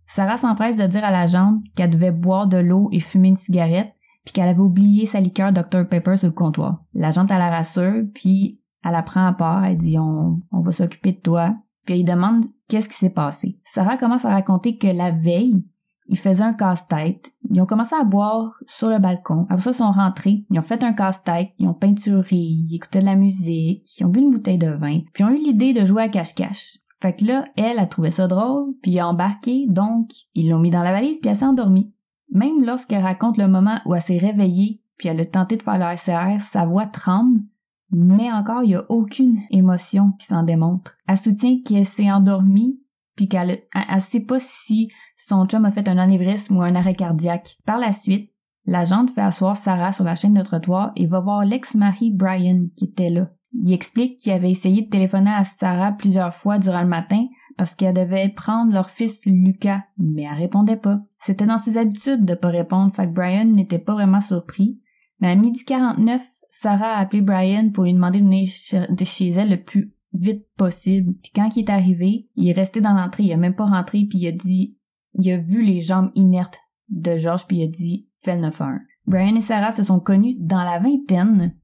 Sarah 0.09 0.37
s'empresse 0.37 0.75
de 0.75 0.87
dire 0.87 1.05
à 1.05 1.11
l'agente 1.11 1.61
qu'elle 1.75 1.91
devait 1.91 2.11
boire 2.11 2.47
de 2.47 2.57
l'eau 2.57 2.89
et 2.91 2.99
fumer 2.99 3.27
une 3.27 3.35
cigarette, 3.35 3.93
puis 4.25 4.33
qu'elle 4.33 4.49
avait 4.49 4.59
oublié 4.59 5.05
sa 5.05 5.19
liqueur 5.19 5.53
Dr 5.53 5.87
Pepper 5.87 6.17
sur 6.17 6.27
le 6.27 6.33
comptoir. 6.33 6.83
L'agente, 6.95 7.29
elle 7.29 7.37
la 7.37 7.51
rassure, 7.51 8.05
puis 8.15 8.59
elle 8.83 8.93
la 8.93 9.03
prend 9.03 9.27
à 9.27 9.33
part, 9.33 9.63
elle 9.63 9.77
dit 9.77 9.99
on, 9.99 10.41
on 10.51 10.61
va 10.61 10.71
s'occuper 10.71 11.11
de 11.11 11.19
toi. 11.19 11.55
Puis 11.85 11.99
elle 11.99 12.05
demande 12.05 12.45
qu'est-ce 12.67 12.89
qui 12.89 12.95
s'est 12.95 13.11
passé. 13.11 13.59
Sarah 13.63 13.97
commence 13.97 14.25
à 14.25 14.31
raconter 14.31 14.77
que 14.77 14.87
la 14.87 15.11
veille, 15.11 15.63
ils 16.07 16.17
faisaient 16.17 16.43
un 16.43 16.53
casse-tête. 16.53 17.31
Ils 17.51 17.61
ont 17.61 17.67
commencé 17.67 17.95
à 17.95 18.03
boire 18.03 18.55
sur 18.65 18.89
le 18.89 18.97
balcon. 18.97 19.45
Après 19.47 19.61
ça, 19.61 19.71
ils 19.71 19.75
sont 19.75 19.91
rentrés. 19.91 20.43
Ils 20.49 20.57
ont 20.57 20.63
fait 20.63 20.83
un 20.83 20.93
casse-tête. 20.93 21.49
Ils 21.59 21.67
ont 21.67 21.75
peinturé. 21.75 22.35
Ils 22.35 22.75
écoutaient 22.75 22.99
de 22.99 23.05
la 23.05 23.15
musique. 23.15 23.85
Ils 23.99 24.05
ont 24.05 24.09
bu 24.09 24.21
une 24.21 24.31
bouteille 24.31 24.57
de 24.57 24.71
vin. 24.71 25.01
Puis 25.13 25.23
ils 25.23 25.25
ont 25.25 25.29
eu 25.29 25.37
l'idée 25.37 25.73
de 25.73 25.85
jouer 25.85 26.01
à 26.01 26.09
cache-cache. 26.09 26.79
Fait 27.01 27.15
que 27.15 27.25
là, 27.25 27.45
elle 27.55 27.79
a 27.79 27.85
trouvé 27.85 28.09
ça 28.09 28.27
drôle, 28.27 28.73
puis 28.81 28.99
a 28.99 29.07
embarqué, 29.07 29.65
donc 29.67 30.11
ils 30.35 30.49
l'ont 30.49 30.59
mis 30.59 30.69
dans 30.69 30.83
la 30.83 30.91
valise, 30.91 31.19
puis 31.19 31.29
elle 31.29 31.35
s'est 31.35 31.45
endormie. 31.45 31.93
Même 32.31 32.63
lorsqu'elle 32.63 33.03
raconte 33.03 33.37
le 33.37 33.47
moment 33.47 33.79
où 33.85 33.95
elle 33.95 34.01
s'est 34.01 34.17
réveillée, 34.17 34.81
puis 34.97 35.07
elle 35.07 35.19
a 35.19 35.25
tenté 35.25 35.55
de 35.55 35.63
faire 35.63 35.77
le 35.77 35.85
RCR, 35.85 36.41
sa 36.41 36.65
voix 36.65 36.85
tremble, 36.85 37.41
mais 37.91 38.31
encore, 38.31 38.63
il 38.63 38.67
n'y 38.67 38.75
a 38.75 38.85
aucune 38.89 39.41
émotion 39.49 40.11
qui 40.19 40.27
s'en 40.27 40.43
démontre. 40.43 40.95
Elle 41.07 41.17
soutient 41.17 41.59
qu'elle 41.65 41.85
s'est 41.85 42.11
endormie, 42.11 42.79
puis 43.15 43.27
qu'elle 43.27 43.49
elle, 43.73 43.85
elle 43.89 44.01
sait 44.01 44.25
pas 44.25 44.39
si 44.39 44.89
son 45.15 45.45
chum 45.45 45.65
a 45.65 45.71
fait 45.71 45.87
un 45.87 45.97
anévrisme 45.97 46.57
ou 46.57 46.61
un 46.61 46.75
arrêt 46.75 46.95
cardiaque. 46.95 47.57
Par 47.65 47.77
la 47.77 47.91
suite, 47.91 48.31
l'agente 48.65 49.11
fait 49.11 49.21
asseoir 49.21 49.57
Sarah 49.57 49.93
sur 49.93 50.03
la 50.03 50.15
chaîne 50.15 50.35
de 50.35 50.41
trottoir 50.41 50.91
et 50.95 51.07
va 51.07 51.19
voir 51.19 51.43
l'ex-mari 51.43 52.11
Brian 52.11 52.67
qui 52.75 52.85
était 52.85 53.09
là. 53.09 53.29
Il 53.53 53.73
explique 53.73 54.19
qu'il 54.19 54.31
avait 54.31 54.51
essayé 54.51 54.83
de 54.83 54.89
téléphoner 54.89 55.31
à 55.31 55.43
Sarah 55.43 55.91
plusieurs 55.91 56.33
fois 56.33 56.59
durant 56.59 56.81
le 56.81 56.87
matin 56.87 57.25
parce 57.57 57.75
qu'elle 57.75 57.93
devait 57.93 58.29
prendre 58.29 58.71
leur 58.71 58.89
fils 58.89 59.25
Lucas, 59.25 59.83
mais 59.97 60.23
elle 60.23 60.37
répondait 60.37 60.77
pas. 60.77 61.01
C'était 61.19 61.45
dans 61.45 61.57
ses 61.57 61.77
habitudes 61.77 62.23
de 62.23 62.33
pas 62.33 62.47
répondre, 62.47 62.95
fait 62.95 63.11
Brian 63.11 63.45
n'était 63.45 63.79
pas 63.79 63.93
vraiment 63.93 64.21
surpris. 64.21 64.79
Mais 65.19 65.31
à 65.31 65.35
midi 65.35 65.65
49, 65.65 66.21
Sarah 66.49 66.93
a 66.93 66.99
appelé 66.99 67.21
Brian 67.21 67.71
pour 67.71 67.83
lui 67.83 67.93
demander 67.93 68.19
de 68.19 68.25
venir 68.25 68.47
chez 68.47 69.27
elle 69.29 69.49
le 69.49 69.61
plus 69.61 69.93
vite 70.13 70.45
possible. 70.57 71.13
Puis 71.21 71.31
quand 71.35 71.55
il 71.55 71.65
est 71.65 71.69
arrivé, 71.69 72.29
il 72.35 72.49
est 72.49 72.53
resté 72.53 72.81
dans 72.81 72.93
l'entrée, 72.93 73.23
il 73.23 73.33
a 73.33 73.37
même 73.37 73.55
pas 73.55 73.65
rentré, 73.65 74.05
puis 74.09 74.19
il 74.19 74.27
a 74.27 74.31
dit, 74.31 74.77
il 75.15 75.31
a 75.31 75.37
vu 75.37 75.61
les 75.61 75.81
jambes 75.81 76.11
inertes 76.15 76.59
de 76.87 77.17
George, 77.17 77.45
puis 77.45 77.57
il 77.57 77.63
a 77.63 77.67
dit, 77.67 78.07
fais 78.21 78.35
le 78.35 78.47
9-1. 78.47 78.79
Brian 79.05 79.35
et 79.35 79.41
Sarah 79.41 79.71
se 79.71 79.83
sont 79.83 79.99
connus 79.99 80.35
dans 80.39 80.63
la 80.63 80.79
vingtaine, 80.79 81.55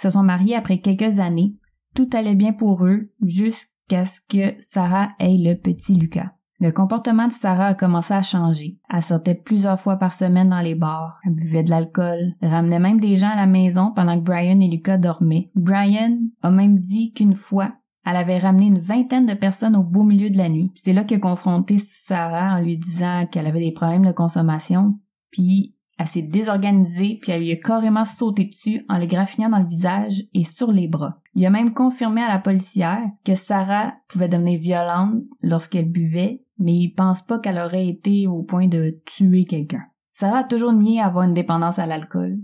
se 0.00 0.10
sont 0.10 0.22
mariés 0.22 0.56
après 0.56 0.80
quelques 0.80 1.20
années. 1.20 1.54
Tout 1.94 2.08
allait 2.12 2.34
bien 2.34 2.52
pour 2.52 2.86
eux 2.86 3.10
jusqu'à 3.22 4.04
ce 4.04 4.20
que 4.28 4.54
Sarah 4.58 5.10
ait 5.18 5.36
le 5.36 5.54
petit 5.54 5.94
Lucas. 5.94 6.32
Le 6.60 6.72
comportement 6.72 7.26
de 7.26 7.32
Sarah 7.32 7.68
a 7.68 7.74
commencé 7.74 8.12
à 8.12 8.20
changer. 8.20 8.78
Elle 8.92 9.02
sortait 9.02 9.34
plusieurs 9.34 9.80
fois 9.80 9.96
par 9.96 10.12
semaine 10.12 10.50
dans 10.50 10.60
les 10.60 10.74
bars, 10.74 11.18
elle 11.24 11.34
buvait 11.34 11.62
de 11.62 11.70
l'alcool, 11.70 12.34
ramenait 12.42 12.78
même 12.78 13.00
des 13.00 13.16
gens 13.16 13.30
à 13.30 13.36
la 13.36 13.46
maison 13.46 13.92
pendant 13.96 14.18
que 14.18 14.24
Brian 14.24 14.60
et 14.60 14.68
Lucas 14.68 14.98
dormaient. 14.98 15.50
Brian 15.54 16.18
a 16.42 16.50
même 16.50 16.78
dit 16.78 17.12
qu'une 17.12 17.34
fois, 17.34 17.72
elle 18.04 18.16
avait 18.16 18.38
ramené 18.38 18.66
une 18.66 18.78
vingtaine 18.78 19.24
de 19.24 19.34
personnes 19.34 19.74
au 19.74 19.82
beau 19.82 20.02
milieu 20.02 20.28
de 20.28 20.36
la 20.36 20.50
nuit. 20.50 20.70
C'est 20.74 20.92
là 20.92 21.04
qu'il 21.04 21.16
a 21.16 21.20
confronté 21.20 21.78
Sarah 21.78 22.56
en 22.56 22.60
lui 22.60 22.76
disant 22.76 23.26
qu'elle 23.26 23.46
avait 23.46 23.60
des 23.60 23.72
problèmes 23.72 24.06
de 24.06 24.12
consommation. 24.12 24.98
Puis 25.30 25.76
elle 26.00 26.06
s'est 26.06 26.22
désorganisée, 26.22 27.18
puis 27.20 27.30
elle 27.30 27.42
lui 27.42 27.52
a 27.52 27.56
carrément 27.56 28.06
sauté 28.06 28.46
dessus 28.46 28.86
en 28.88 28.96
le 28.96 29.04
graffinant 29.04 29.50
dans 29.50 29.58
le 29.58 29.68
visage 29.68 30.22
et 30.32 30.44
sur 30.44 30.72
les 30.72 30.88
bras. 30.88 31.20
Il 31.34 31.44
a 31.44 31.50
même 31.50 31.74
confirmé 31.74 32.22
à 32.22 32.32
la 32.32 32.38
policière 32.38 33.02
que 33.22 33.34
Sarah 33.34 33.92
pouvait 34.08 34.30
devenir 34.30 34.58
violente 34.58 35.20
lorsqu'elle 35.42 35.90
buvait, 35.90 36.42
mais 36.58 36.72
il 36.72 36.94
pense 36.94 37.20
pas 37.20 37.38
qu'elle 37.38 37.58
aurait 37.58 37.86
été 37.86 38.26
au 38.26 38.42
point 38.42 38.66
de 38.66 38.98
tuer 39.04 39.44
quelqu'un. 39.44 39.82
Sarah 40.10 40.38
a 40.38 40.44
toujours 40.44 40.72
nié 40.72 41.02
avoir 41.02 41.24
une 41.24 41.34
dépendance 41.34 41.78
à 41.78 41.84
l'alcool. 41.84 42.38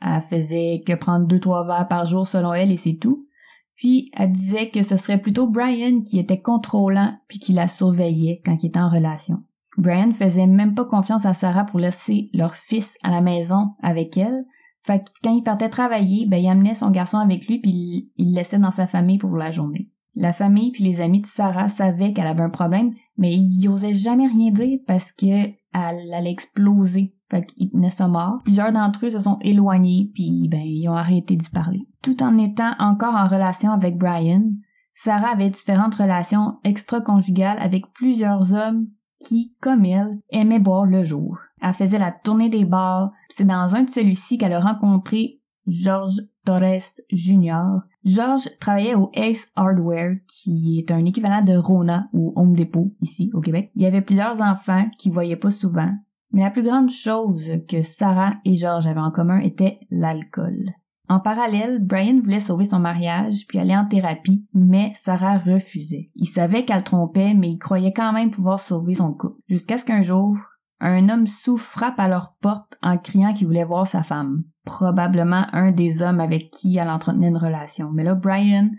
Elle 0.00 0.22
faisait 0.22 0.82
que 0.84 0.94
prendre 0.94 1.28
deux 1.28 1.38
trois 1.38 1.64
verres 1.64 1.86
par 1.86 2.06
jour 2.06 2.26
selon 2.26 2.54
elle 2.54 2.72
et 2.72 2.76
c'est 2.76 2.98
tout. 3.00 3.28
Puis 3.76 4.10
elle 4.14 4.32
disait 4.32 4.70
que 4.70 4.82
ce 4.82 4.96
serait 4.96 5.20
plutôt 5.20 5.46
Brian 5.46 6.00
qui 6.00 6.18
était 6.18 6.40
contrôlant 6.40 7.16
puis 7.28 7.38
qui 7.38 7.52
la 7.52 7.68
surveillait 7.68 8.42
quand 8.44 8.56
il 8.60 8.66
était 8.66 8.80
en 8.80 8.90
relation. 8.90 9.44
Brian 9.76 10.12
faisait 10.12 10.46
même 10.46 10.74
pas 10.74 10.84
confiance 10.84 11.26
à 11.26 11.34
Sarah 11.34 11.64
pour 11.64 11.78
laisser 11.78 12.30
leur 12.32 12.54
fils 12.54 12.98
à 13.02 13.10
la 13.10 13.20
maison 13.20 13.74
avec 13.82 14.16
elle. 14.16 14.44
Fait 14.82 15.00
que 15.00 15.10
quand 15.22 15.34
il 15.34 15.42
partait 15.42 15.68
travailler, 15.68 16.26
ben 16.26 16.38
il 16.38 16.48
amenait 16.48 16.74
son 16.74 16.90
garçon 16.90 17.18
avec 17.18 17.46
lui 17.46 17.58
puis 17.58 18.10
il, 18.16 18.34
laissait 18.34 18.58
dans 18.58 18.70
sa 18.70 18.86
famille 18.86 19.18
pour 19.18 19.36
la 19.36 19.50
journée. 19.50 19.90
La 20.14 20.32
famille 20.32 20.70
puis 20.72 20.84
les 20.84 21.00
amis 21.00 21.20
de 21.20 21.26
Sarah 21.26 21.68
savaient 21.68 22.12
qu'elle 22.12 22.26
avait 22.26 22.42
un 22.42 22.50
problème, 22.50 22.92
mais 23.18 23.34
ils 23.34 23.68
osaient 23.68 23.94
jamais 23.94 24.28
rien 24.28 24.50
dire 24.50 24.78
parce 24.86 25.12
que 25.12 25.48
elle 25.74 26.14
allait 26.14 26.30
exploser. 26.30 27.14
Fait 27.30 27.44
qu'ils 27.44 27.70
tenaient 27.70 27.90
ça 27.90 28.06
mort. 28.06 28.38
Plusieurs 28.44 28.72
d'entre 28.72 29.06
eux 29.06 29.10
se 29.10 29.20
sont 29.20 29.38
éloignés 29.40 30.10
puis 30.14 30.48
ben 30.48 30.62
ils 30.62 30.88
ont 30.88 30.96
arrêté 30.96 31.36
d'y 31.36 31.50
parler. 31.50 31.80
Tout 32.02 32.22
en 32.22 32.38
étant 32.38 32.72
encore 32.78 33.16
en 33.16 33.26
relation 33.26 33.72
avec 33.72 33.98
Brian, 33.98 34.44
Sarah 34.92 35.32
avait 35.32 35.50
différentes 35.50 35.96
relations 35.96 36.54
extra-conjugales 36.64 37.58
avec 37.60 37.92
plusieurs 37.92 38.54
hommes 38.54 38.86
qui, 39.18 39.54
comme 39.60 39.84
elle, 39.84 40.18
aimait 40.30 40.58
boire 40.58 40.86
le 40.86 41.04
jour. 41.04 41.38
Elle 41.60 41.72
faisait 41.72 41.98
la 41.98 42.12
tournée 42.12 42.48
des 42.48 42.64
bars. 42.64 43.12
C'est 43.28 43.46
dans 43.46 43.74
un 43.74 43.82
de 43.82 43.90
celui-ci 43.90 44.38
qu'elle 44.38 44.52
a 44.52 44.60
rencontré 44.60 45.40
George 45.66 46.20
Torres 46.44 47.02
Jr. 47.10 47.80
George 48.04 48.48
travaillait 48.60 48.94
au 48.94 49.10
Ace 49.14 49.50
Hardware, 49.56 50.16
qui 50.28 50.78
est 50.78 50.92
un 50.92 51.04
équivalent 51.04 51.42
de 51.42 51.56
Rona 51.56 52.08
ou 52.12 52.32
Home 52.36 52.54
Depot 52.54 52.92
ici 53.00 53.30
au 53.34 53.40
Québec. 53.40 53.70
Il 53.74 53.82
y 53.82 53.86
avait 53.86 54.00
plusieurs 54.00 54.40
enfants 54.40 54.86
qu'il 54.98 55.12
voyait 55.12 55.36
pas 55.36 55.50
souvent. 55.50 55.92
Mais 56.32 56.42
la 56.42 56.50
plus 56.50 56.62
grande 56.62 56.90
chose 56.90 57.50
que 57.68 57.82
Sarah 57.82 58.34
et 58.44 58.54
George 58.54 58.86
avaient 58.86 59.00
en 59.00 59.10
commun 59.10 59.40
était 59.40 59.80
l'alcool. 59.90 60.72
En 61.08 61.20
parallèle, 61.20 61.78
Brian 61.80 62.20
voulait 62.20 62.40
sauver 62.40 62.64
son 62.64 62.80
mariage 62.80 63.46
puis 63.46 63.58
aller 63.58 63.76
en 63.76 63.86
thérapie, 63.86 64.44
mais 64.52 64.92
Sarah 64.94 65.38
refusait. 65.38 66.10
Il 66.16 66.26
savait 66.26 66.64
qu'elle 66.64 66.82
trompait, 66.82 67.34
mais 67.34 67.50
il 67.50 67.58
croyait 67.58 67.92
quand 67.92 68.12
même 68.12 68.30
pouvoir 68.30 68.58
sauver 68.58 68.96
son 68.96 69.12
couple. 69.12 69.40
Jusqu'à 69.48 69.78
ce 69.78 69.84
qu'un 69.84 70.02
jour, 70.02 70.36
un 70.80 71.08
homme 71.08 71.26
sous 71.26 71.56
frappe 71.56 72.00
à 72.00 72.08
leur 72.08 72.34
porte 72.40 72.76
en 72.82 72.98
criant 72.98 73.32
qu'il 73.32 73.46
voulait 73.46 73.64
voir 73.64 73.86
sa 73.86 74.02
femme. 74.02 74.42
Probablement 74.64 75.46
un 75.52 75.70
des 75.70 76.02
hommes 76.02 76.20
avec 76.20 76.50
qui 76.50 76.76
elle 76.76 76.90
entretenait 76.90 77.28
une 77.28 77.36
relation. 77.36 77.90
Mais 77.92 78.04
là, 78.04 78.14
Brian 78.14 78.70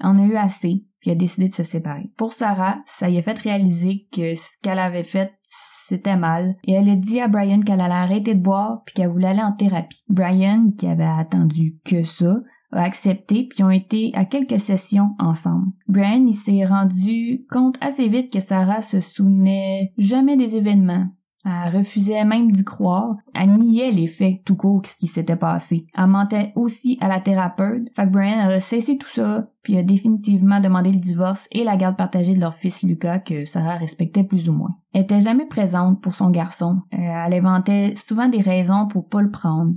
en 0.00 0.18
a 0.18 0.22
eu 0.22 0.36
assez, 0.36 0.84
puis 1.02 1.10
a 1.10 1.14
décidé 1.14 1.48
de 1.48 1.52
se 1.52 1.64
séparer. 1.64 2.10
Pour 2.16 2.32
Sarah, 2.32 2.78
ça 2.86 3.08
lui 3.08 3.18
a 3.18 3.22
fait 3.22 3.38
réaliser 3.38 4.06
que 4.12 4.34
ce 4.34 4.58
qu'elle 4.62 4.78
avait 4.78 5.02
fait, 5.02 5.32
c'était 5.42 6.16
mal, 6.16 6.56
et 6.64 6.72
elle 6.72 6.88
a 6.88 6.96
dit 6.96 7.20
à 7.20 7.28
Brian 7.28 7.60
qu'elle 7.60 7.80
allait 7.80 7.92
arrêter 7.92 8.34
de 8.34 8.40
boire 8.40 8.82
puis 8.86 8.94
qu'elle 8.94 9.10
voulait 9.10 9.28
aller 9.28 9.42
en 9.42 9.52
thérapie. 9.52 10.04
Brian, 10.08 10.70
qui 10.78 10.86
avait 10.86 11.04
attendu 11.04 11.76
que 11.84 12.04
ça, 12.04 12.36
a 12.72 12.84
accepté 12.84 13.48
puis 13.48 13.62
ont 13.62 13.70
été 13.70 14.12
à 14.14 14.24
quelques 14.24 14.60
sessions 14.60 15.10
ensemble. 15.18 15.72
Brian, 15.88 16.24
il 16.26 16.34
s'est 16.34 16.64
rendu 16.64 17.44
compte 17.50 17.76
assez 17.80 18.08
vite 18.08 18.32
que 18.32 18.40
Sarah 18.40 18.80
se 18.80 19.00
souvenait 19.00 19.92
jamais 19.98 20.36
des 20.36 20.56
événements, 20.56 21.08
elle 21.44 21.76
refusait 21.76 22.24
même 22.24 22.52
d'y 22.52 22.64
croire. 22.64 23.16
Elle 23.34 23.56
niait 23.56 23.90
les 23.90 24.06
faits 24.06 24.44
tout 24.44 24.56
court 24.56 24.82
ce 24.84 24.96
qui 24.96 25.06
s'était 25.06 25.36
passé. 25.36 25.86
Elle 25.96 26.06
mentait 26.06 26.52
aussi 26.54 26.98
à 27.00 27.08
la 27.08 27.20
thérapeute. 27.20 27.88
Fait 27.94 28.04
que 28.04 28.10
Brian 28.10 28.38
a 28.38 28.60
cessé 28.60 28.96
tout 28.96 29.08
ça, 29.08 29.48
puis 29.62 29.76
a 29.76 29.82
définitivement 29.82 30.60
demandé 30.60 30.90
le 30.92 30.98
divorce 30.98 31.48
et 31.52 31.64
la 31.64 31.76
garde 31.76 31.96
partagée 31.96 32.34
de 32.34 32.40
leur 32.40 32.54
fils 32.54 32.82
Lucas 32.82 33.20
que 33.20 33.44
Sarah 33.44 33.76
respectait 33.76 34.24
plus 34.24 34.48
ou 34.48 34.52
moins. 34.52 34.76
Elle 34.92 35.02
était 35.02 35.20
jamais 35.20 35.46
présente 35.46 36.00
pour 36.00 36.14
son 36.14 36.30
garçon. 36.30 36.82
Euh, 36.94 36.98
elle 36.98 37.34
inventait 37.34 37.94
souvent 37.96 38.28
des 38.28 38.40
raisons 38.40 38.86
pour 38.86 39.08
pas 39.08 39.22
le 39.22 39.30
prendre. 39.30 39.74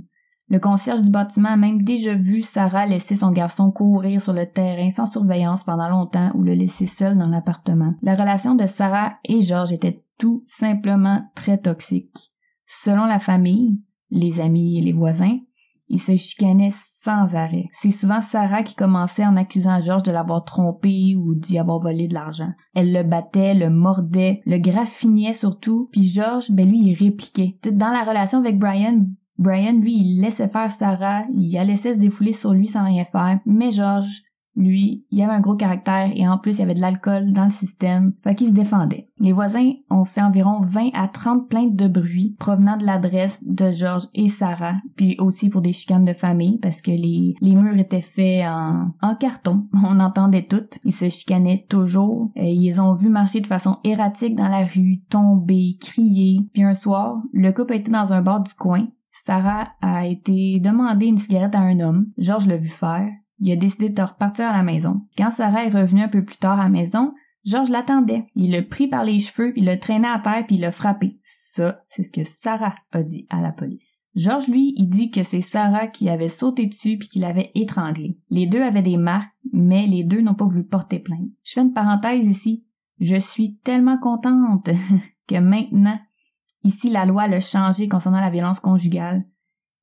Le 0.48 0.60
concierge 0.60 1.02
du 1.02 1.10
bâtiment 1.10 1.48
a 1.48 1.56
même 1.56 1.82
déjà 1.82 2.14
vu 2.14 2.40
Sarah 2.40 2.86
laisser 2.86 3.16
son 3.16 3.32
garçon 3.32 3.72
courir 3.72 4.20
sur 4.20 4.32
le 4.32 4.46
terrain 4.46 4.90
sans 4.90 5.06
surveillance 5.06 5.64
pendant 5.64 5.88
longtemps 5.88 6.30
ou 6.34 6.42
le 6.42 6.54
laisser 6.54 6.86
seul 6.86 7.18
dans 7.18 7.28
l'appartement. 7.28 7.94
La 8.02 8.14
relation 8.14 8.54
de 8.54 8.66
Sarah 8.66 9.14
et 9.24 9.40
George 9.40 9.72
était 9.72 10.04
tout 10.18 10.44
simplement 10.46 11.22
très 11.34 11.58
toxique. 11.58 12.32
Selon 12.66 13.06
la 13.06 13.18
famille, 13.18 13.80
les 14.10 14.40
amis 14.40 14.78
et 14.78 14.82
les 14.82 14.92
voisins, 14.92 15.38
ils 15.88 16.00
se 16.00 16.16
chicanaient 16.16 16.72
sans 16.72 17.36
arrêt. 17.36 17.68
C'est 17.72 17.92
souvent 17.92 18.20
Sarah 18.20 18.62
qui 18.62 18.74
commençait 18.74 19.24
en 19.24 19.36
accusant 19.36 19.80
George 19.80 20.02
de 20.02 20.10
l'avoir 20.10 20.44
trompé 20.44 21.14
ou 21.16 21.34
d'y 21.34 21.58
avoir 21.58 21.78
volé 21.78 22.08
de 22.08 22.14
l'argent. 22.14 22.50
Elle 22.74 22.92
le 22.92 23.04
battait, 23.04 23.54
le 23.54 23.70
mordait, 23.70 24.40
le 24.46 24.58
graffinait 24.58 25.32
surtout, 25.32 25.88
puis 25.92 26.02
George, 26.02 26.50
ben 26.50 26.68
lui, 26.68 26.80
il 26.80 26.94
répliquait. 26.94 27.58
Dans 27.72 27.90
la 27.90 28.04
relation 28.04 28.40
avec 28.40 28.58
Brian, 28.58 29.06
Brian, 29.38 29.78
lui, 29.78 29.96
il 29.96 30.20
laissait 30.20 30.48
faire 30.48 30.70
Sarah, 30.70 31.24
il 31.32 31.52
la 31.52 31.64
laissait 31.64 31.94
se 31.94 31.98
défouler 32.00 32.32
sur 32.32 32.52
lui 32.52 32.66
sans 32.66 32.84
rien 32.84 33.04
faire, 33.04 33.38
mais 33.46 33.70
George, 33.70 34.22
lui, 34.56 35.04
il 35.10 35.22
avait 35.22 35.32
un 35.32 35.40
gros 35.40 35.54
caractère 35.54 36.10
et 36.14 36.26
en 36.26 36.38
plus, 36.38 36.56
il 36.56 36.60
y 36.60 36.62
avait 36.62 36.74
de 36.74 36.80
l'alcool 36.80 37.32
dans 37.32 37.44
le 37.44 37.50
système, 37.50 38.14
fait 38.24 38.34
qu'il 38.34 38.48
se 38.48 38.52
défendait. 38.52 39.08
Les 39.18 39.32
voisins 39.32 39.72
ont 39.90 40.04
fait 40.04 40.22
environ 40.22 40.60
20 40.62 40.90
à 40.94 41.08
30 41.08 41.48
plaintes 41.48 41.76
de 41.76 41.88
bruit 41.88 42.36
provenant 42.38 42.76
de 42.76 42.84
l'adresse 42.84 43.42
de 43.44 43.72
George 43.72 44.04
et 44.14 44.28
Sarah, 44.28 44.76
puis 44.96 45.16
aussi 45.18 45.48
pour 45.48 45.62
des 45.62 45.72
chicanes 45.72 46.04
de 46.04 46.12
famille 46.12 46.58
parce 46.58 46.80
que 46.80 46.90
les, 46.90 47.34
les 47.40 47.54
murs 47.54 47.78
étaient 47.78 48.02
faits 48.02 48.44
en, 48.46 48.94
en 49.02 49.14
carton. 49.14 49.68
On 49.84 50.00
entendait 50.00 50.46
toutes. 50.46 50.78
Ils 50.84 50.92
se 50.92 51.08
chicanaient 51.08 51.66
toujours. 51.68 52.30
Ils 52.36 52.80
ont 52.80 52.94
vu 52.94 53.08
marcher 53.08 53.40
de 53.40 53.46
façon 53.46 53.78
erratique 53.84 54.36
dans 54.36 54.48
la 54.48 54.64
rue, 54.64 55.02
tomber, 55.08 55.76
crier. 55.80 56.40
Puis 56.52 56.62
un 56.62 56.74
soir, 56.74 57.22
le 57.32 57.52
couple 57.52 57.74
était 57.74 57.90
dans 57.90 58.12
un 58.12 58.22
bar 58.22 58.42
du 58.42 58.52
coin. 58.54 58.86
Sarah 59.10 59.68
a 59.80 60.06
été 60.06 60.60
demander 60.60 61.06
une 61.06 61.16
cigarette 61.16 61.54
à 61.54 61.60
un 61.60 61.80
homme. 61.80 62.08
George 62.18 62.46
l'a 62.46 62.58
vu 62.58 62.68
faire. 62.68 63.08
Il 63.38 63.52
a 63.52 63.56
décidé 63.56 63.88
de 63.88 64.02
repartir 64.02 64.48
à 64.48 64.56
la 64.56 64.62
maison. 64.62 65.02
Quand 65.16 65.30
Sarah 65.30 65.64
est 65.64 65.70
revenue 65.70 66.02
un 66.02 66.08
peu 66.08 66.24
plus 66.24 66.38
tard 66.38 66.58
à 66.58 66.64
la 66.64 66.68
maison, 66.68 67.12
Georges 67.46 67.70
l'attendait. 67.70 68.26
Il 68.34 68.50
l'a 68.50 68.62
pris 68.62 68.88
par 68.88 69.04
les 69.04 69.20
cheveux, 69.20 69.52
il 69.56 69.66
l'a 69.66 69.76
traîné 69.76 70.08
à 70.08 70.18
terre 70.18 70.44
puis 70.46 70.56
il 70.56 70.62
l'a 70.62 70.72
frappé. 70.72 71.20
Ça, 71.22 71.80
c'est 71.86 72.02
ce 72.02 72.10
que 72.10 72.24
Sarah 72.24 72.74
a 72.90 73.04
dit 73.04 73.26
à 73.30 73.40
la 73.40 73.52
police. 73.52 74.04
Georges, 74.16 74.48
lui, 74.48 74.74
il 74.76 74.88
dit 74.88 75.12
que 75.12 75.22
c'est 75.22 75.40
Sarah 75.40 75.86
qui 75.86 76.08
avait 76.08 76.26
sauté 76.26 76.66
dessus 76.66 76.98
puis 76.98 77.08
qui 77.08 77.20
l'avait 77.20 77.52
étranglé. 77.54 78.18
Les 78.30 78.48
deux 78.48 78.62
avaient 78.62 78.82
des 78.82 78.96
marques, 78.96 79.30
mais 79.52 79.86
les 79.86 80.02
deux 80.02 80.22
n'ont 80.22 80.34
pas 80.34 80.44
voulu 80.44 80.64
porter 80.64 80.98
plainte. 80.98 81.30
Je 81.44 81.52
fais 81.52 81.60
une 81.60 81.72
parenthèse 81.72 82.26
ici. 82.26 82.66
Je 82.98 83.16
suis 83.16 83.58
tellement 83.58 83.98
contente 83.98 84.68
que 85.28 85.38
maintenant, 85.38 86.00
ici, 86.64 86.90
la 86.90 87.06
loi 87.06 87.28
l'a 87.28 87.40
changé 87.40 87.86
concernant 87.86 88.20
la 88.20 88.30
violence 88.30 88.58
conjugale. 88.58 89.24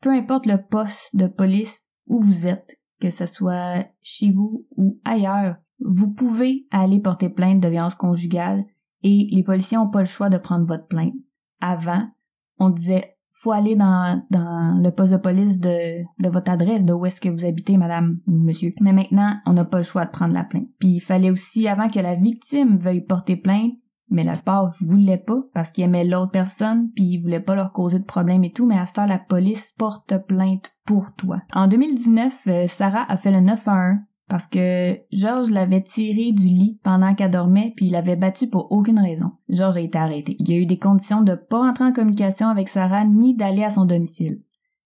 Peu 0.02 0.10
importe 0.10 0.48
le 0.48 0.62
poste 0.62 1.16
de 1.16 1.28
police 1.28 1.92
où 2.08 2.22
vous 2.22 2.46
êtes, 2.46 2.78
que 3.02 3.10
ce 3.10 3.26
soit 3.26 3.86
chez 4.02 4.32
vous 4.32 4.66
ou 4.78 5.00
ailleurs, 5.04 5.56
vous 5.80 6.12
pouvez 6.12 6.68
aller 6.72 7.00
porter 7.00 7.30
plainte 7.30 7.60
de 7.60 7.68
violence 7.68 7.96
conjugale 7.96 8.66
et 9.02 9.28
les 9.32 9.44
policiers 9.44 9.78
n'ont 9.78 9.90
pas 9.90 10.00
le 10.00 10.06
choix 10.06 10.30
de 10.30 10.38
prendre 10.38 10.66
votre 10.66 10.88
plainte. 10.88 11.14
Avant, 11.60 12.08
on 12.58 12.70
disait 12.70 13.14
faut 13.44 13.52
aller 13.52 13.76
dans, 13.76 14.24
dans 14.30 14.80
le 14.82 14.90
poste 14.92 15.12
de 15.12 15.18
police 15.18 15.60
de, 15.60 16.04
de 16.24 16.30
votre 16.30 16.50
adresse, 16.50 16.86
de 16.86 16.94
où 16.94 17.06
est-ce 17.06 17.20
que 17.20 17.28
vous 17.28 17.44
habitez, 17.44 17.76
madame 17.76 18.20
ou 18.30 18.38
monsieur. 18.38 18.72
Mais 18.80 18.94
maintenant, 18.94 19.36
on 19.46 19.52
n'a 19.52 19.66
pas 19.66 19.78
le 19.78 19.84
choix 19.84 20.06
de 20.06 20.12
prendre 20.12 20.34
la 20.34 20.46
plainte. 20.46 20.70
Puis 20.80 20.92
il 20.92 21.00
fallait 21.02 21.30
aussi, 21.30 21.68
avant 21.68 21.90
que 21.90 22.00
la 22.00 22.16
victime 22.16 22.78
veuille 22.78 23.02
porter 23.02 23.36
plainte, 23.36 23.74
mais 24.14 24.24
la 24.24 24.38
part 24.38 24.74
voulait 24.80 25.18
pas 25.18 25.42
parce 25.54 25.72
qu'il 25.72 25.84
aimait 25.84 26.06
l'autre 26.06 26.32
personne 26.32 26.90
puis 26.96 27.04
il 27.04 27.22
voulait 27.22 27.40
pas 27.40 27.56
leur 27.56 27.74
causer 27.74 28.00
de 28.00 28.06
problème 28.06 28.44
et 28.44 28.52
tout 28.52 28.66
mais 28.66 28.78
à 28.78 28.86
ce 28.86 28.94
temps 28.94 29.06
la 29.06 29.20
police 29.20 29.74
porte 29.78 30.18
plainte 30.26 30.72
pour 30.86 31.08
toi. 31.18 31.42
En 31.54 31.68
2019, 31.68 32.34
euh, 32.48 32.68
Sarah 32.68 33.06
a 33.10 33.18
fait 33.18 33.32
le 33.32 33.42
911 33.42 34.00
parce 34.30 34.48
que 34.48 34.98
Georges 35.12 35.52
l'avait 35.52 35.84
tiré 35.84 36.32
du 36.32 36.48
lit 36.48 36.80
pendant 36.84 37.14
qu'elle 37.14 37.32
dormait 37.32 37.74
puis 37.76 37.88
il 37.88 37.92
l'avait 37.92 38.16
battu 38.16 38.48
pour 38.48 38.72
aucune 38.72 39.00
raison. 39.00 39.32
Georges 39.50 39.78
a 39.78 39.82
été 39.82 39.98
arrêté. 39.98 40.36
Il 40.40 40.50
y 40.50 40.54
a 40.54 40.58
eu 40.58 40.66
des 40.66 40.80
conditions 40.80 41.22
de 41.22 41.36
pas 41.36 41.60
entrer 41.60 41.86
en 41.86 41.94
communication 41.94 42.48
avec 42.48 42.70
Sarah 42.70 43.06
ni 43.06 43.36
d'aller 43.36 43.64
à 43.64 43.70
son 43.70 43.86
domicile. 43.86 44.42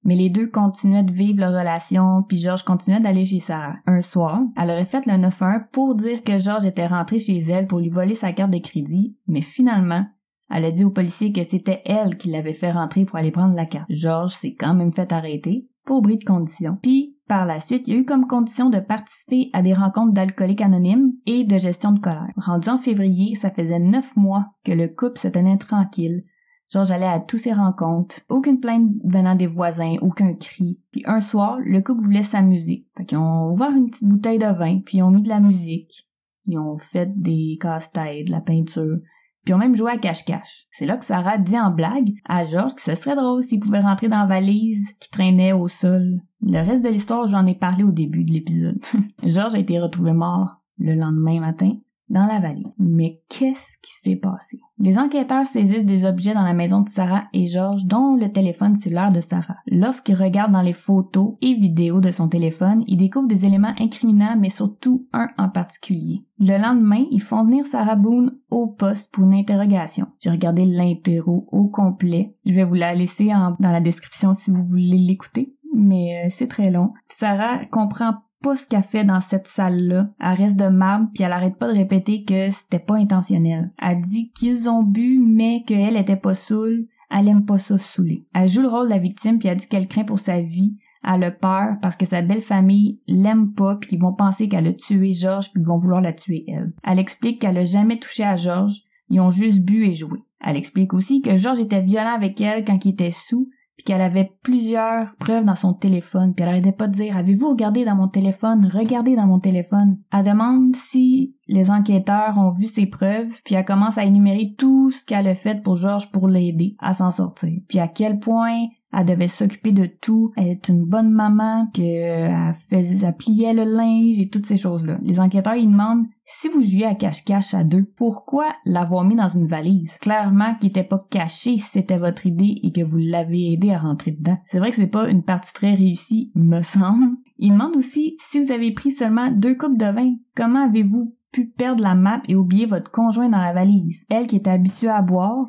Mais 0.08 0.16
les 0.16 0.30
deux 0.30 0.48
continuaient 0.48 1.04
de 1.04 1.12
vivre 1.12 1.42
leur 1.42 1.52
relation, 1.52 2.24
puis 2.24 2.38
Georges 2.38 2.64
continuait 2.64 3.02
d'aller 3.02 3.26
chez 3.26 3.42
Sarah. 3.42 3.76
Un 3.86 4.02
soir, 4.02 4.42
elle 4.56 4.72
aurait 4.72 4.86
fait 4.86 5.06
le 5.06 5.12
9-1 5.12 5.66
pour 5.72 5.96
dire 5.96 6.24
que 6.24 6.40
Georges 6.40 6.66
était 6.66 6.88
rentré 6.88 7.20
chez 7.20 7.38
elle 7.40 7.68
pour 7.68 7.80
lui 7.80 7.90
voler 7.90 8.16
sa 8.16 8.32
carte 8.32 8.52
de 8.52 8.58
crédit, 8.58 9.18
mais 9.28 9.42
finalement, 9.42 10.06
elle 10.50 10.64
a 10.64 10.72
dit 10.72 10.86
au 10.86 10.92
policier 10.92 11.34
que 11.34 11.44
c'était 11.44 11.82
elle 11.84 12.18
qui 12.18 12.30
l'avait 12.30 12.54
fait 12.54 12.72
rentrer 12.72 13.04
pour 13.04 13.18
aller 13.18 13.32
prendre 13.32 13.54
la 13.54 13.66
carte. 13.66 13.86
Georges 13.90 14.32
s'est 14.32 14.56
quand 14.58 14.74
même 14.74 14.94
fait 14.94 15.12
arrêter 15.12 15.68
pour 15.86 16.02
bris 16.02 16.18
de 16.18 16.24
condition. 16.24 16.78
Puis, 16.82 17.18
par 17.28 17.46
la 17.46 17.60
suite, 17.60 17.88
il 17.88 17.94
y 17.94 17.98
a 17.98 18.00
eu 18.00 18.06
comme 18.06 18.28
condition 18.28 18.70
de 18.70 18.80
participer 18.80 19.50
à 19.52 19.62
des 19.62 19.74
rencontres 19.74 20.14
d'alcooliques 20.14 20.62
anonymes 20.62 21.12
et 21.26 21.44
de 21.44 21.58
gestion 21.58 21.92
de 21.92 22.00
colère. 22.00 22.32
Rendu 22.38 22.70
en 22.70 22.78
février, 22.78 23.36
ça 23.36 23.52
faisait 23.52 23.80
neuf 23.80 24.16
mois 24.16 24.46
que 24.64 24.72
le 24.72 24.88
couple 24.88 25.20
se 25.20 25.28
tenait 25.28 25.58
tranquille, 25.58 26.24
Genre, 26.70 26.84
j'allais 26.84 27.08
à 27.08 27.20
tous 27.20 27.38
ces 27.38 27.54
rencontres. 27.54 28.20
Aucune 28.30 28.60
plainte 28.60 28.92
venant 29.04 29.36
des 29.36 29.48
voisins, 29.48 29.96
aucun 30.02 30.34
cri. 30.34 30.80
Puis 30.92 31.04
un 31.06 31.22
soir, 31.22 31.58
le 31.64 31.82
couple 31.82 32.04
voulait 32.04 32.24
s'amuser. 32.24 32.86
Fait 32.98 33.06
qu'ils 33.06 33.18
ont 33.18 33.52
ouvert 33.52 33.72
une 33.72 33.90
petite 33.90 34.08
bouteille 34.08 34.40
de 34.40 34.46
vin, 34.46 34.80
puis 34.86 34.98
ils 34.98 35.04
ont 35.04 35.12
mis 35.12 35.22
de 35.22 35.30
la 35.30 35.40
musique. 35.40 36.08
Ils 36.46 36.58
ont 36.58 36.78
fait 36.78 37.10
des 37.16 37.58
casse-têtes, 37.62 38.28
de 38.28 38.32
la 38.32 38.42
peinture. 38.42 38.98
Puis 39.44 39.54
ils 39.54 39.54
ont 39.54 39.60
même 39.60 39.78
joué 39.78 39.92
à 39.92 39.98
cache-cache. 39.98 40.66
C'est 40.72 40.86
là 40.86 40.98
que 40.98 41.06
Sarah 41.06 41.38
dit 41.38 41.58
en 41.58 41.72
blague 41.72 42.14
à 42.26 42.44
Georges 42.44 42.76
que 42.76 42.82
ce 42.82 42.96
serait 42.96 43.16
drôle 43.16 43.44
s'il 43.44 43.62
pouvait 43.62 43.80
rentrer 43.80 44.10
dans 44.10 44.20
la 44.20 44.26
valise 44.26 44.92
qui 45.00 45.10
traînait 45.10 45.54
au 45.54 45.70
sol. 45.70 46.22
Le 46.42 46.60
reste 46.60 46.84
de 46.84 46.90
l'histoire, 46.90 47.28
j'en 47.28 47.46
ai 47.46 47.56
parlé 47.56 47.84
au 47.84 47.92
début 47.92 48.26
de 48.26 48.34
l'épisode. 48.34 48.80
Georges 49.24 49.56
a 49.56 49.60
été 49.60 49.80
retrouvé 49.80 50.12
mort 50.12 50.58
le 50.78 50.96
lendemain 50.96 51.40
matin 51.40 51.78
dans 52.10 52.26
la 52.26 52.40
vallée. 52.40 52.66
Mais 52.78 53.22
qu'est-ce 53.30 53.78
qui 53.82 53.92
s'est 53.92 54.16
passé? 54.16 54.60
Les 54.80 54.98
enquêteurs 54.98 55.46
saisissent 55.46 55.86
des 55.86 56.06
objets 56.06 56.34
dans 56.34 56.44
la 56.44 56.54
maison 56.54 56.82
de 56.82 56.90
Sarah 56.90 57.26
et 57.34 57.48
George, 57.48 57.86
dont 57.86 58.16
le 58.16 58.32
téléphone 58.32 58.76
cellulaire 58.76 59.12
de 59.12 59.22
Sarah. 59.22 59.58
Lorsqu'ils 59.68 60.16
regardent 60.16 60.54
dans 60.54 60.62
les 60.62 60.74
photos 60.74 61.36
et 61.42 61.56
vidéos 61.56 62.00
de 62.00 62.12
son 62.12 62.28
téléphone, 62.28 62.84
ils 62.88 62.98
découvrent 62.98 63.28
des 63.28 63.46
éléments 63.46 63.74
incriminants, 63.80 64.38
mais 64.38 64.50
surtout 64.50 65.08
un 65.14 65.30
en 65.38 65.50
particulier. 65.50 66.24
Le 66.40 66.58
lendemain, 66.58 67.06
ils 67.12 67.22
font 67.22 67.44
venir 67.44 67.66
Sarah 67.66 67.96
Boone 67.96 68.38
au 68.52 68.68
poste 68.68 69.12
pour 69.12 69.24
une 69.24 69.34
interrogation. 69.34 70.08
J'ai 70.20 70.30
regardé 70.30 70.66
l'interro 70.66 71.48
au 71.52 71.68
complet. 71.68 72.36
Je 72.46 72.54
vais 72.54 72.64
vous 72.64 72.76
la 72.76 72.94
laisser 72.94 73.32
dans 73.60 73.72
la 73.72 73.82
description 73.82 74.34
si 74.34 74.52
vous 74.52 74.64
voulez 74.64 74.98
l'écouter 74.98 75.58
mais 75.78 76.26
euh, 76.26 76.28
c'est 76.30 76.48
très 76.48 76.72
long. 76.72 76.94
Sarah 77.08 77.66
comprend 77.66 78.16
pas 78.42 78.56
ce 78.56 78.68
qu'elle 78.68 78.84
fait 78.84 79.04
dans 79.04 79.20
cette 79.20 79.48
salle-là. 79.48 80.10
Elle 80.20 80.38
reste 80.38 80.60
de 80.60 80.68
marbre, 80.68 81.10
puis 81.14 81.24
elle 81.24 81.32
arrête 81.32 81.58
pas 81.58 81.68
de 81.68 81.78
répéter 81.78 82.24
que 82.24 82.50
c'était 82.52 82.80
pas 82.80 82.96
intentionnel. 82.96 83.72
Elle 83.82 84.02
dit 84.02 84.32
qu'ils 84.32 84.70
ont 84.70 84.84
bu, 84.84 85.20
mais 85.20 85.64
qu'elle 85.66 85.98
était 85.98 86.16
pas 86.16 86.34
saoule. 86.34 86.88
Elle 87.10 87.30
aime 87.30 87.46
pas 87.46 87.58
ça 87.58 87.78
saouler. 87.78 88.26
Elle 88.34 88.50
joue 88.50 88.62
le 88.62 88.68
rôle 88.68 88.88
de 88.88 88.92
la 88.92 89.00
victime, 89.00 89.40
puis 89.40 89.48
elle 89.48 89.58
dit 89.58 89.68
qu'elle 89.68 89.88
craint 89.88 90.04
pour 90.04 90.20
sa 90.20 90.42
vie. 90.42 90.78
Elle 91.04 91.24
a 91.24 91.32
peur 91.32 91.76
parce 91.82 91.96
que 91.96 92.06
sa 92.06 92.22
belle 92.22 92.42
famille 92.42 93.00
l'aime 93.08 93.54
pas 93.54 93.76
puis 93.76 93.90
qu'ils 93.90 94.02
vont 94.02 94.14
penser 94.14 94.50
qu'elle 94.50 94.68
a 94.68 94.74
tué 94.74 95.14
Georges 95.14 95.52
puis 95.52 95.62
qu'ils 95.62 95.68
vont 95.68 95.78
vouloir 95.78 96.02
la 96.02 96.12
tuer 96.12 96.44
elle. 96.48 96.74
Elle 96.84 97.00
explique 97.00 97.40
qu'elle 97.40 97.58
a 97.58 97.64
jamais 97.64 97.98
touché 97.98 98.24
à 98.24 98.36
Georges, 98.36 98.82
ils 99.10 99.22
ont 99.22 99.32
juste 99.32 99.64
bu 99.64 99.86
et 99.86 99.94
joué. 99.94 100.20
Elle 100.46 100.58
explique 100.58 100.94
aussi 100.94 101.22
que 101.22 101.38
Georges 101.38 101.60
était 101.60 101.82
violent 101.82 102.14
avec 102.14 102.42
elle 102.42 102.66
quand 102.66 102.84
il 102.84 102.90
était 102.92 103.12
sous 103.12 103.50
qu'elle 103.88 104.02
avait 104.02 104.34
plusieurs 104.44 105.16
preuves 105.18 105.46
dans 105.46 105.56
son 105.56 105.74
téléphone, 105.74 106.34
puis 106.34 106.44
elle 106.44 106.50
arrêtait 106.50 106.74
pas 106.74 106.88
de 106.88 106.94
dire 106.94 107.16
Avez-vous 107.16 107.52
regardé 107.52 107.86
dans 107.86 107.96
mon 107.96 108.10
téléphone? 108.10 108.70
Regardez 108.70 109.16
dans 109.16 109.28
mon 109.28 109.40
téléphone. 109.40 110.00
Elle 110.12 110.26
demande 110.26 110.76
si 110.76 111.36
les 111.48 111.72
enquêteurs 111.72 112.38
ont 112.38 112.52
vu 112.52 112.66
ses 112.66 112.86
preuves, 112.86 113.32
puis 113.46 113.56
elle 113.56 113.64
commence 113.64 113.98
à 113.98 114.04
énumérer 114.04 114.54
tout 114.58 114.92
ce 114.92 115.06
qu'elle 115.06 115.26
a 115.26 115.36
fait 115.36 115.64
pour 115.64 115.78
Georges 115.78 116.12
pour 116.12 116.28
l'aider 116.28 116.76
à 116.80 116.92
s'en 116.92 117.12
sortir. 117.12 117.62
Puis 117.70 117.80
à 117.80 117.88
quel 117.88 118.20
point 118.20 118.66
elle 118.92 119.06
devait 119.06 119.30
s'occuper 119.30 119.72
de 119.72 119.86
tout. 119.86 120.34
Elle 120.36 120.48
est 120.48 120.68
une 120.68 120.84
bonne 120.84 121.10
maman, 121.10 121.68
qu'elle 121.74 122.56
faisait, 122.70 123.06
elle 123.06 123.16
pliait 123.16 123.54
le 123.54 123.64
linge 123.64 124.20
et 124.20 124.28
toutes 124.28 124.46
ces 124.46 124.58
choses-là. 124.58 124.98
Les 125.02 125.22
enquêteurs, 125.22 125.56
ils 125.56 125.72
demandent 125.72 126.08
si 126.30 126.50
vous 126.50 126.62
jouiez 126.62 126.86
à 126.86 126.94
cache-cache 126.94 127.54
à 127.54 127.64
deux, 127.64 127.86
pourquoi 127.96 128.54
l'avoir 128.66 129.06
mis 129.06 129.16
dans 129.16 129.30
une 129.30 129.48
valise? 129.48 129.98
Clairement 130.00 130.56
qu'il 130.56 130.68
n'était 130.68 130.84
pas 130.84 131.08
caché 131.10 131.58
si 131.58 131.60
c'était 131.60 131.98
votre 131.98 132.26
idée 132.26 132.60
et 132.64 132.74
que 132.74 132.84
vous 132.84 132.98
l'avez 132.98 133.54
aidé 133.54 133.72
à 133.72 133.80
rentrer 133.80 134.12
dedans. 134.12 134.38
C'est 134.46 134.60
vrai 134.60 134.72
que 134.72 134.76
c'est 134.76 134.88
pas 134.88 135.10
une 135.10 135.24
partie 135.24 135.54
très 135.54 135.74
réussie, 135.74 136.32
me 136.36 136.62
semble. 136.64 137.16
Il 137.38 137.54
demande 137.54 137.78
aussi 137.78 138.18
si 138.20 138.44
vous 138.44 138.52
avez 138.52 138.74
pris 138.74 138.92
seulement 138.92 139.32
deux 139.32 139.56
coupes 139.56 139.78
de 139.78 139.86
vin. 139.86 140.16
Comment 140.36 140.66
avez-vous 140.66 141.16
pu 141.32 141.48
perdre 141.48 141.82
la 141.82 141.96
map 141.96 142.22
et 142.28 142.36
oublier 142.36 142.66
votre 142.66 142.92
conjoint 142.92 143.30
dans 143.30 143.42
la 143.42 143.54
valise? 143.54 144.06
Elle 144.10 144.28
qui 144.28 144.36
était 144.36 144.52
habituée 144.52 144.90
à 144.90 145.02
boire, 145.02 145.48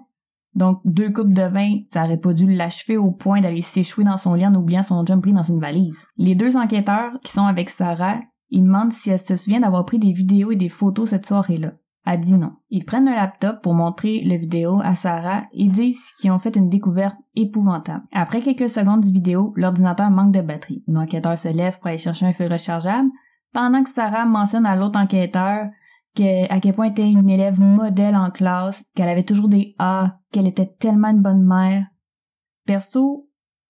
donc, 0.55 0.81
deux 0.85 1.13
coupes 1.13 1.33
de 1.33 1.43
vin, 1.43 1.83
ça 1.87 2.05
aurait 2.05 2.17
pas 2.17 2.33
dû 2.33 2.51
l'achever 2.51 2.97
au 2.97 3.13
point 3.13 3.41
d'aller 3.41 3.61
s'échouer 3.61 4.03
dans 4.03 4.17
son 4.17 4.35
lit 4.35 4.47
en 4.47 4.55
oubliant 4.57 4.83
son 4.83 5.07
jump 5.07 5.23
pris 5.23 5.33
dans 5.33 5.43
une 5.43 5.61
valise. 5.61 6.05
Les 6.17 6.35
deux 6.35 6.57
enquêteurs 6.57 7.13
qui 7.23 7.31
sont 7.31 7.47
avec 7.47 7.71
Sarah, 7.71 8.19
ils 8.51 8.65
demandent 8.65 8.93
si 8.93 9.11
elle 9.11 9.19
se 9.19 9.37
souvient 9.37 9.61
d'avoir 9.61 9.85
pris 9.85 9.99
des 9.99 10.13
vidéos 10.13 10.51
et 10.51 10.57
des 10.57 10.69
photos 10.69 11.11
cette 11.11 11.27
soirée-là. 11.27 11.73
Elle 12.07 12.21
dit 12.21 12.35
non. 12.35 12.53
Ils 12.71 12.85
prennent 12.85 13.05
le 13.05 13.15
laptop 13.15 13.61
pour 13.63 13.75
montrer 13.75 14.23
le 14.25 14.37
vidéo 14.37 14.81
à 14.83 14.95
Sarah 14.95 15.45
et 15.53 15.69
disent 15.69 16.13
qu'ils 16.19 16.31
ont 16.31 16.39
fait 16.39 16.57
une 16.57 16.71
découverte 16.71 17.17
épouvantable. 17.35 18.05
Après 18.13 18.41
quelques 18.41 18.71
secondes 18.71 19.03
du 19.03 19.13
vidéo, 19.13 19.53
l'ordinateur 19.57 20.09
manque 20.11 20.33
de 20.33 20.41
batterie. 20.41 20.83
L'enquêteur 20.87 21.37
se 21.37 21.49
lève 21.49 21.77
pour 21.79 21.89
aller 21.89 21.99
chercher 21.99 22.27
un 22.27 22.33
feu 22.33 22.49
rechargeable, 22.51 23.11
pendant 23.53 23.83
que 23.83 23.91
Sarah 23.91 24.25
mentionne 24.25 24.65
à 24.65 24.77
l'autre 24.77 24.99
enquêteur 24.99 25.67
à 26.51 26.61
quel 26.61 26.75
point 26.75 26.87
était 26.87 27.09
une 27.09 27.31
élève 27.31 27.61
modèle 27.61 28.17
en 28.17 28.31
classe, 28.31 28.85
qu'elle 28.95 29.09
avait 29.09 29.23
toujours 29.23 29.49
des 29.49 29.75
A, 29.79 30.19
qu'elle 30.33 30.47
était 30.47 30.75
tellement 30.79 31.11
une 31.11 31.23
bonne 31.23 31.45
mère. 31.45 31.87
Perso, 32.67 33.28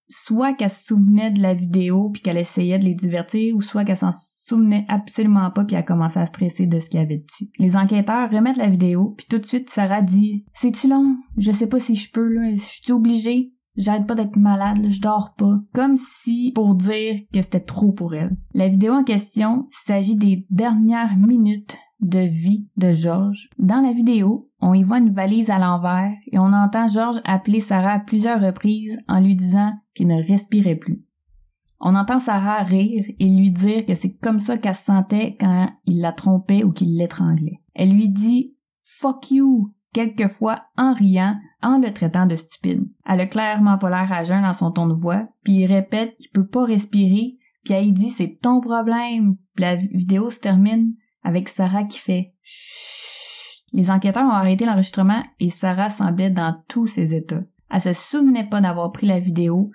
soit 0.08 0.54
qu'elle 0.54 0.70
se 0.70 0.86
souvenait 0.86 1.30
de 1.30 1.40
la 1.40 1.54
vidéo 1.54 2.10
puis 2.10 2.22
qu'elle 2.22 2.38
essayait 2.38 2.78
de 2.78 2.84
les 2.84 2.94
divertir, 2.94 3.56
ou 3.56 3.60
soit 3.60 3.84
qu'elle 3.84 3.96
s'en 3.96 4.12
souvenait 4.12 4.86
absolument 4.88 5.50
pas 5.50 5.64
puis 5.64 5.76
elle 5.76 5.84
commençait 5.84 6.20
à 6.20 6.26
stresser 6.26 6.66
de 6.66 6.80
ce 6.80 6.88
qu'il 6.88 7.00
y 7.00 7.02
avait 7.02 7.24
dessus. 7.26 7.50
Les 7.58 7.76
enquêteurs 7.76 8.30
remettent 8.30 8.56
la 8.56 8.70
vidéo 8.70 9.14
puis 9.16 9.26
tout 9.28 9.38
de 9.38 9.46
suite 9.46 9.70
Sarah 9.70 10.02
dit 10.02 10.44
"C'est-tu 10.54 10.88
long? 10.88 11.16
Je 11.36 11.52
sais 11.52 11.68
pas 11.68 11.80
si 11.80 11.96
je 11.96 12.10
peux 12.10 12.28
là, 12.28 12.50
je 12.52 12.60
suis 12.60 12.92
obligée." 12.92 13.52
J'arrête 13.76 14.08
pas 14.08 14.16
d'être 14.16 14.36
malade, 14.36 14.86
je 14.88 15.00
dors 15.00 15.34
pas. 15.36 15.60
Comme 15.72 15.96
si 15.96 16.50
pour 16.54 16.74
dire 16.74 17.20
que 17.32 17.40
c'était 17.40 17.60
trop 17.60 17.92
pour 17.92 18.12
elle. 18.14 18.36
La 18.52 18.68
vidéo 18.68 18.92
en 18.92 19.04
question 19.04 19.68
s'agit 19.70 20.16
des 20.16 20.46
dernières 20.50 21.16
minutes 21.16 21.78
de 22.00 22.20
vie 22.20 22.68
de 22.76 22.92
George. 22.92 23.48
Dans 23.58 23.80
la 23.80 23.92
vidéo, 23.92 24.47
on 24.60 24.74
y 24.74 24.82
voit 24.82 24.98
une 24.98 25.12
valise 25.12 25.50
à 25.50 25.58
l'envers 25.58 26.12
et 26.30 26.38
on 26.38 26.52
entend 26.52 26.88
George 26.88 27.20
appeler 27.24 27.60
Sarah 27.60 27.92
à 27.92 28.00
plusieurs 28.00 28.40
reprises 28.40 28.98
en 29.08 29.20
lui 29.20 29.36
disant 29.36 29.72
qu'il 29.94 30.08
ne 30.08 30.22
respirait 30.22 30.76
plus. 30.76 31.04
On 31.80 31.94
entend 31.94 32.18
Sarah 32.18 32.64
rire 32.64 33.04
et 33.20 33.28
lui 33.28 33.52
dire 33.52 33.86
que 33.86 33.94
c'est 33.94 34.16
comme 34.16 34.40
ça 34.40 34.58
qu'elle 34.58 34.74
se 34.74 34.84
sentait 34.84 35.36
quand 35.38 35.70
il 35.86 36.00
la 36.00 36.12
trompait 36.12 36.64
ou 36.64 36.72
qu'il 36.72 36.96
l'étranglait. 36.96 37.60
Elle 37.74 37.92
lui 37.92 38.08
dit 38.08 38.56
Fuck 38.82 39.30
you 39.30 39.72
quelquefois 39.92 40.64
en 40.76 40.92
riant, 40.92 41.36
en 41.62 41.78
le 41.78 41.92
traitant 41.92 42.26
de 42.26 42.34
stupide. 42.34 42.84
Elle 43.06 43.20
a 43.20 43.26
clairement 43.26 43.78
pas 43.78 43.90
l'air 43.90 44.12
à 44.12 44.24
jeun 44.24 44.42
dans 44.42 44.52
son 44.52 44.72
ton 44.72 44.88
de 44.88 44.94
voix, 44.94 45.28
puis 45.44 45.54
il 45.54 45.66
répète 45.66 46.16
qu'il 46.16 46.30
peut 46.30 46.46
pas 46.46 46.64
respirer, 46.64 47.38
puis 47.64 47.74
elle 47.74 47.92
dit 47.92 48.10
c'est 48.10 48.38
ton 48.42 48.60
problème. 48.60 49.36
La 49.56 49.76
vidéo 49.76 50.30
se 50.30 50.40
termine 50.40 50.94
avec 51.22 51.48
Sarah 51.48 51.84
qui 51.84 51.98
fait 51.98 52.34
Chut. 52.42 53.17
Les 53.72 53.90
enquêteurs 53.90 54.24
ont 54.24 54.30
arrêté 54.30 54.64
l'enregistrement 54.64 55.22
et 55.40 55.50
Sarah 55.50 55.90
semblait 55.90 56.30
dans 56.30 56.62
tous 56.68 56.86
ses 56.86 57.14
états. 57.14 57.42
Elle 57.70 57.80
se 57.80 57.92
souvenait 57.92 58.48
pas 58.48 58.60
d'avoir 58.60 58.92
pris 58.92 59.06
la 59.06 59.18
vidéo, 59.18 59.70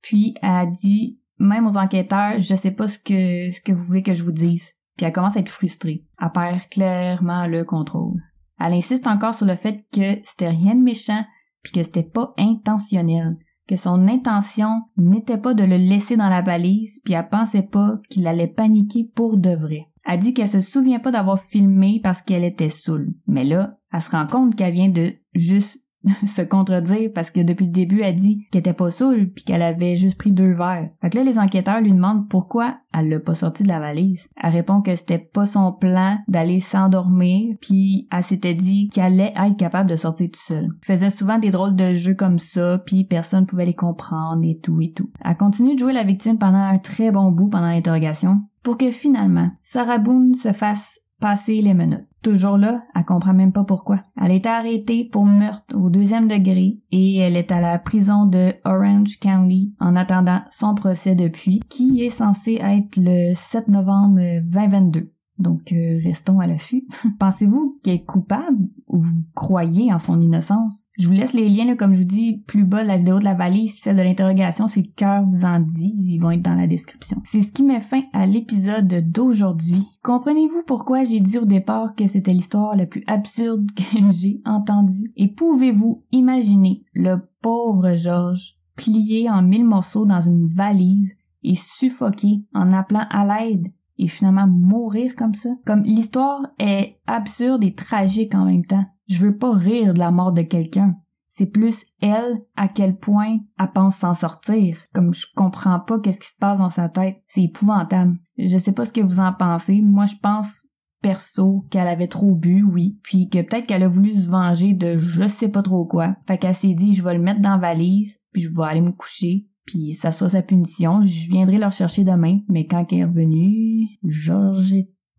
puis 0.00 0.34
elle 0.42 0.50
a 0.50 0.66
dit 0.66 1.18
même 1.38 1.66
aux 1.66 1.76
enquêteurs, 1.76 2.38
je 2.38 2.54
sais 2.54 2.70
pas 2.70 2.88
ce 2.88 2.98
que, 2.98 3.50
ce 3.50 3.60
que 3.60 3.72
vous 3.72 3.84
voulez 3.84 4.02
que 4.02 4.14
je 4.14 4.22
vous 4.22 4.32
dise. 4.32 4.74
Puis 4.96 5.06
elle 5.06 5.12
commence 5.12 5.36
à 5.36 5.40
être 5.40 5.48
frustrée. 5.48 6.04
Elle 6.20 6.30
perd 6.32 6.68
clairement 6.70 7.46
le 7.46 7.64
contrôle. 7.64 8.20
Elle 8.60 8.74
insiste 8.74 9.06
encore 9.06 9.34
sur 9.34 9.46
le 9.46 9.56
fait 9.56 9.84
que 9.92 10.20
c'était 10.24 10.50
rien 10.50 10.74
de 10.74 10.82
méchant, 10.82 11.24
puis 11.62 11.72
que 11.72 11.82
c'était 11.82 12.02
pas 12.02 12.32
intentionnel, 12.38 13.36
que 13.66 13.76
son 13.76 14.06
intention 14.06 14.82
n'était 14.96 15.38
pas 15.38 15.54
de 15.54 15.64
le 15.64 15.76
laisser 15.76 16.16
dans 16.16 16.28
la 16.28 16.42
valise, 16.42 17.00
puis 17.04 17.14
elle 17.14 17.28
pensait 17.28 17.62
pas 17.62 17.98
qu'il 18.08 18.26
allait 18.26 18.46
paniquer 18.46 19.10
pour 19.14 19.36
de 19.36 19.54
vrai. 19.54 19.88
Elle 20.04 20.18
dit 20.18 20.34
qu'elle 20.34 20.48
se 20.48 20.60
souvient 20.60 20.98
pas 20.98 21.10
d'avoir 21.10 21.40
filmé 21.40 22.00
parce 22.02 22.22
qu'elle 22.22 22.44
était 22.44 22.68
saoule. 22.68 23.14
Mais 23.26 23.44
là, 23.44 23.78
elle 23.92 24.02
se 24.02 24.10
rend 24.10 24.26
compte 24.26 24.56
qu'elle 24.56 24.74
vient 24.74 24.88
de 24.88 25.14
juste 25.34 25.81
se 26.26 26.42
contredire 26.42 27.10
parce 27.14 27.30
que 27.30 27.40
depuis 27.40 27.66
le 27.66 27.72
début, 27.72 28.02
elle 28.02 28.16
dit 28.16 28.46
qu'elle 28.50 28.60
était 28.60 28.72
pas 28.72 28.90
saoule 28.90 29.30
puis 29.30 29.44
qu'elle 29.44 29.62
avait 29.62 29.96
juste 29.96 30.18
pris 30.18 30.32
deux 30.32 30.52
verres. 30.52 30.90
Fait 31.00 31.10
que 31.10 31.18
là, 31.18 31.24
les 31.24 31.38
enquêteurs 31.38 31.80
lui 31.80 31.92
demandent 31.92 32.28
pourquoi 32.28 32.76
elle 32.92 33.08
l'a 33.08 33.20
pas 33.20 33.34
sorti 33.34 33.62
de 33.62 33.68
la 33.68 33.80
valise. 33.80 34.28
Elle 34.42 34.52
répond 34.52 34.82
que 34.82 34.94
c'était 34.94 35.18
pas 35.18 35.46
son 35.46 35.72
plan 35.72 36.18
d'aller 36.28 36.60
s'endormir 36.60 37.56
puis 37.60 38.08
elle 38.10 38.22
s'était 38.22 38.54
dit 38.54 38.88
qu'elle 38.88 39.20
allait 39.20 39.34
être 39.36 39.56
capable 39.56 39.90
de 39.90 39.96
sortir 39.96 40.30
tout 40.30 40.40
seul. 40.40 40.68
Faisait 40.82 41.10
souvent 41.10 41.38
des 41.38 41.50
drôles 41.50 41.76
de 41.76 41.94
jeux 41.94 42.14
comme 42.14 42.38
ça 42.38 42.78
puis 42.78 43.04
personne 43.04 43.46
pouvait 43.46 43.66
les 43.66 43.74
comprendre 43.74 44.42
et 44.44 44.58
tout 44.58 44.80
et 44.80 44.92
tout. 44.92 45.10
Elle 45.24 45.36
continue 45.36 45.74
de 45.74 45.80
jouer 45.80 45.92
la 45.92 46.04
victime 46.04 46.38
pendant 46.38 46.58
un 46.58 46.78
très 46.78 47.10
bon 47.10 47.30
bout 47.30 47.48
pendant 47.48 47.68
l'interrogation 47.68 48.42
pour 48.62 48.78
que 48.78 48.90
finalement, 48.90 49.50
Sarah 49.60 49.98
Boone 49.98 50.34
se 50.34 50.52
fasse 50.52 51.00
passer 51.22 51.62
les 51.62 51.72
menottes. 51.72 52.04
Toujours 52.20 52.58
là, 52.58 52.82
elle 52.94 53.04
comprend 53.04 53.32
même 53.32 53.52
pas 53.52 53.64
pourquoi. 53.64 54.00
Elle 54.20 54.32
est 54.32 54.46
arrêtée 54.46 55.08
pour 55.10 55.24
meurtre 55.24 55.74
au 55.74 55.88
deuxième 55.88 56.28
degré 56.28 56.78
et 56.90 57.16
elle 57.16 57.36
est 57.36 57.50
à 57.50 57.60
la 57.60 57.78
prison 57.78 58.26
de 58.26 58.52
Orange 58.64 59.18
County 59.20 59.72
en 59.80 59.96
attendant 59.96 60.40
son 60.50 60.74
procès 60.74 61.14
depuis, 61.14 61.60
qui 61.68 62.02
est 62.04 62.10
censé 62.10 62.58
être 62.60 62.96
le 62.96 63.34
7 63.34 63.68
novembre 63.68 64.20
2022. 64.44 65.12
Donc, 65.42 65.72
euh, 65.72 66.00
restons 66.02 66.40
à 66.40 66.46
l'affût. 66.46 66.86
Pensez-vous 67.18 67.78
qu'elle 67.82 67.94
est 67.94 68.04
coupable 68.04 68.68
ou 68.86 69.02
vous 69.02 69.22
croyez 69.34 69.92
en 69.92 69.98
son 69.98 70.20
innocence? 70.20 70.86
Je 70.98 71.06
vous 71.06 71.12
laisse 71.12 71.32
les 71.32 71.48
liens, 71.48 71.76
comme 71.76 71.94
je 71.94 71.98
vous 71.98 72.06
dis, 72.06 72.42
plus 72.46 72.64
bas, 72.64 72.84
la 72.84 72.96
vidéo 72.96 73.18
de 73.18 73.24
la 73.24 73.34
valise, 73.34 73.74
celle 73.78 73.96
de 73.96 74.02
l'interrogation, 74.02 74.68
c'est 74.68 74.82
le 74.82 74.92
cœur 74.94 75.24
vous 75.26 75.44
en 75.44 75.60
dit. 75.60 75.94
Ils 75.98 76.18
vont 76.18 76.30
être 76.30 76.42
dans 76.42 76.54
la 76.54 76.66
description. 76.66 77.20
C'est 77.24 77.42
ce 77.42 77.52
qui 77.52 77.62
met 77.62 77.80
fin 77.80 78.02
à 78.12 78.26
l'épisode 78.26 79.10
d'aujourd'hui. 79.10 79.84
Comprenez-vous 80.02 80.62
pourquoi 80.66 81.04
j'ai 81.04 81.20
dit 81.20 81.38
au 81.38 81.44
départ 81.44 81.94
que 81.94 82.06
c'était 82.06 82.32
l'histoire 82.32 82.76
la 82.76 82.86
plus 82.86 83.04
absurde 83.06 83.68
que 83.76 84.12
j'ai 84.12 84.40
entendue? 84.44 85.12
Et 85.16 85.28
pouvez-vous 85.28 86.04
imaginer 86.12 86.82
le 86.94 87.18
pauvre 87.40 87.94
Georges 87.96 88.56
plié 88.76 89.28
en 89.28 89.42
mille 89.42 89.64
morceaux 89.64 90.06
dans 90.06 90.20
une 90.20 90.48
valise 90.48 91.14
et 91.42 91.54
suffoqué 91.54 92.42
en 92.54 92.72
appelant 92.72 93.06
à 93.10 93.24
l'aide? 93.26 93.72
Et 93.98 94.08
finalement 94.08 94.46
mourir 94.46 95.14
comme 95.16 95.34
ça. 95.34 95.50
Comme 95.66 95.82
l'histoire 95.82 96.40
est 96.58 96.98
absurde 97.06 97.64
et 97.64 97.74
tragique 97.74 98.34
en 98.34 98.44
même 98.44 98.64
temps. 98.64 98.84
Je 99.08 99.18
veux 99.18 99.36
pas 99.36 99.52
rire 99.52 99.94
de 99.94 99.98
la 99.98 100.10
mort 100.10 100.32
de 100.32 100.42
quelqu'un. 100.42 100.96
C'est 101.28 101.50
plus 101.50 101.86
elle 102.00 102.42
à 102.56 102.68
quel 102.68 102.96
point 102.98 103.38
elle 103.58 103.72
pense 103.72 103.96
s'en 103.96 104.12
sortir. 104.14 104.76
Comme 104.92 105.14
je 105.14 105.26
comprends 105.34 105.80
pas 105.80 105.98
qu'est-ce 105.98 106.20
qui 106.20 106.28
se 106.28 106.38
passe 106.38 106.58
dans 106.58 106.70
sa 106.70 106.88
tête. 106.88 107.22
C'est 107.26 107.44
épouvantable. 107.44 108.18
Je 108.36 108.58
sais 108.58 108.72
pas 108.72 108.84
ce 108.84 108.92
que 108.92 109.00
vous 109.00 109.20
en 109.20 109.32
pensez. 109.32 109.80
Moi, 109.80 110.06
je 110.06 110.16
pense 110.16 110.66
perso 111.02 111.66
qu'elle 111.70 111.88
avait 111.88 112.08
trop 112.08 112.34
bu, 112.34 112.62
oui, 112.62 112.98
puis 113.02 113.28
que 113.28 113.42
peut-être 113.42 113.66
qu'elle 113.66 113.82
a 113.82 113.88
voulu 113.88 114.12
se 114.12 114.28
venger 114.28 114.72
de 114.72 114.96
je 114.98 115.26
sais 115.26 115.48
pas 115.48 115.62
trop 115.62 115.84
quoi. 115.84 116.16
Fait 116.26 116.38
qu'elle 116.38 116.54
s'est 116.54 116.74
dit 116.74 116.94
je 116.94 117.02
vais 117.02 117.14
le 117.14 117.22
mettre 117.22 117.40
dans 117.40 117.50
la 117.50 117.58
valise, 117.58 118.20
puis 118.32 118.42
je 118.42 118.48
vais 118.48 118.64
aller 118.64 118.80
me 118.80 118.92
coucher, 118.92 119.46
puis 119.64 119.92
ça 119.92 120.12
soit 120.12 120.30
sa 120.30 120.42
punition. 120.42 121.04
Je 121.04 121.30
viendrai 121.30 121.58
le 121.58 121.70
chercher 121.70 122.04
demain, 122.04 122.40
mais 122.48 122.66
quand 122.66 122.86
elle 122.90 122.98
est 122.98 123.04
revenu, 123.04 123.86
Georges 124.04 124.74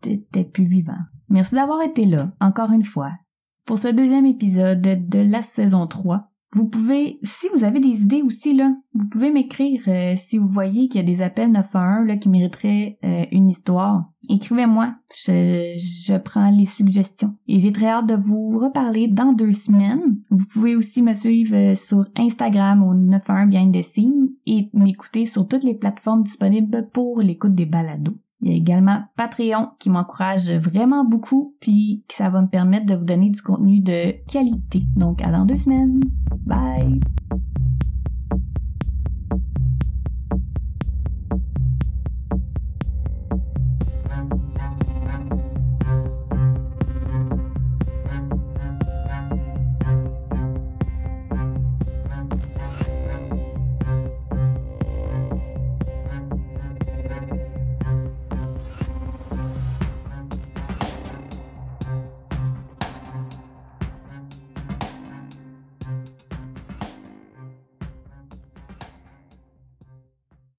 était 0.06 0.44
plus 0.44 0.64
vivant. 0.64 0.92
Merci 1.28 1.54
d'avoir 1.54 1.82
été 1.82 2.04
là, 2.04 2.32
encore 2.40 2.70
une 2.70 2.84
fois, 2.84 3.12
pour 3.66 3.78
ce 3.78 3.88
deuxième 3.88 4.26
épisode 4.26 4.82
de 4.82 5.18
la 5.18 5.42
saison 5.42 5.86
3 5.86 6.30
vous 6.54 6.68
pouvez, 6.68 7.18
si 7.24 7.48
vous 7.52 7.64
avez 7.64 7.80
des 7.80 8.02
idées 8.02 8.22
aussi, 8.22 8.54
là, 8.54 8.76
vous 8.94 9.08
pouvez 9.08 9.32
m'écrire 9.32 9.82
euh, 9.88 10.14
si 10.16 10.38
vous 10.38 10.46
voyez 10.46 10.88
qu'il 10.88 11.00
y 11.00 11.04
a 11.04 11.06
des 11.06 11.20
appels 11.20 11.50
911 11.50 12.06
là, 12.06 12.16
qui 12.16 12.28
mériteraient 12.28 12.96
euh, 13.04 13.24
une 13.32 13.48
histoire. 13.48 14.04
Écrivez-moi, 14.30 14.94
je, 15.12 15.74
je 15.76 16.16
prends 16.16 16.50
les 16.50 16.66
suggestions. 16.66 17.34
Et 17.48 17.58
j'ai 17.58 17.72
très 17.72 17.88
hâte 17.88 18.06
de 18.06 18.14
vous 18.14 18.56
reparler 18.58 19.08
dans 19.08 19.32
deux 19.32 19.52
semaines. 19.52 20.20
Vous 20.30 20.46
pouvez 20.46 20.76
aussi 20.76 21.02
me 21.02 21.12
suivre 21.12 21.56
euh, 21.56 21.74
sur 21.74 22.06
Instagram 22.16 22.84
au 22.84 22.94
91 23.10 23.50
Behind 23.50 23.76
et 24.46 24.70
m'écouter 24.72 25.24
sur 25.24 25.48
toutes 25.48 25.64
les 25.64 25.74
plateformes 25.74 26.22
disponibles 26.22 26.88
pour 26.92 27.20
l'écoute 27.20 27.54
des 27.54 27.66
balados. 27.66 28.14
Il 28.44 28.50
y 28.50 28.52
a 28.52 28.56
également 28.58 29.04
Patreon 29.16 29.70
qui 29.78 29.88
m'encourage 29.88 30.50
vraiment 30.50 31.02
beaucoup, 31.02 31.54
puis 31.60 32.04
ça 32.10 32.28
va 32.28 32.42
me 32.42 32.46
permettre 32.46 32.84
de 32.84 32.94
vous 32.94 33.04
donner 33.04 33.30
du 33.30 33.40
contenu 33.40 33.80
de 33.80 34.16
qualité. 34.30 34.82
Donc, 34.96 35.22
à 35.22 35.30
dans 35.30 35.46
deux 35.46 35.56
semaines. 35.56 35.98
Bye! 36.44 37.00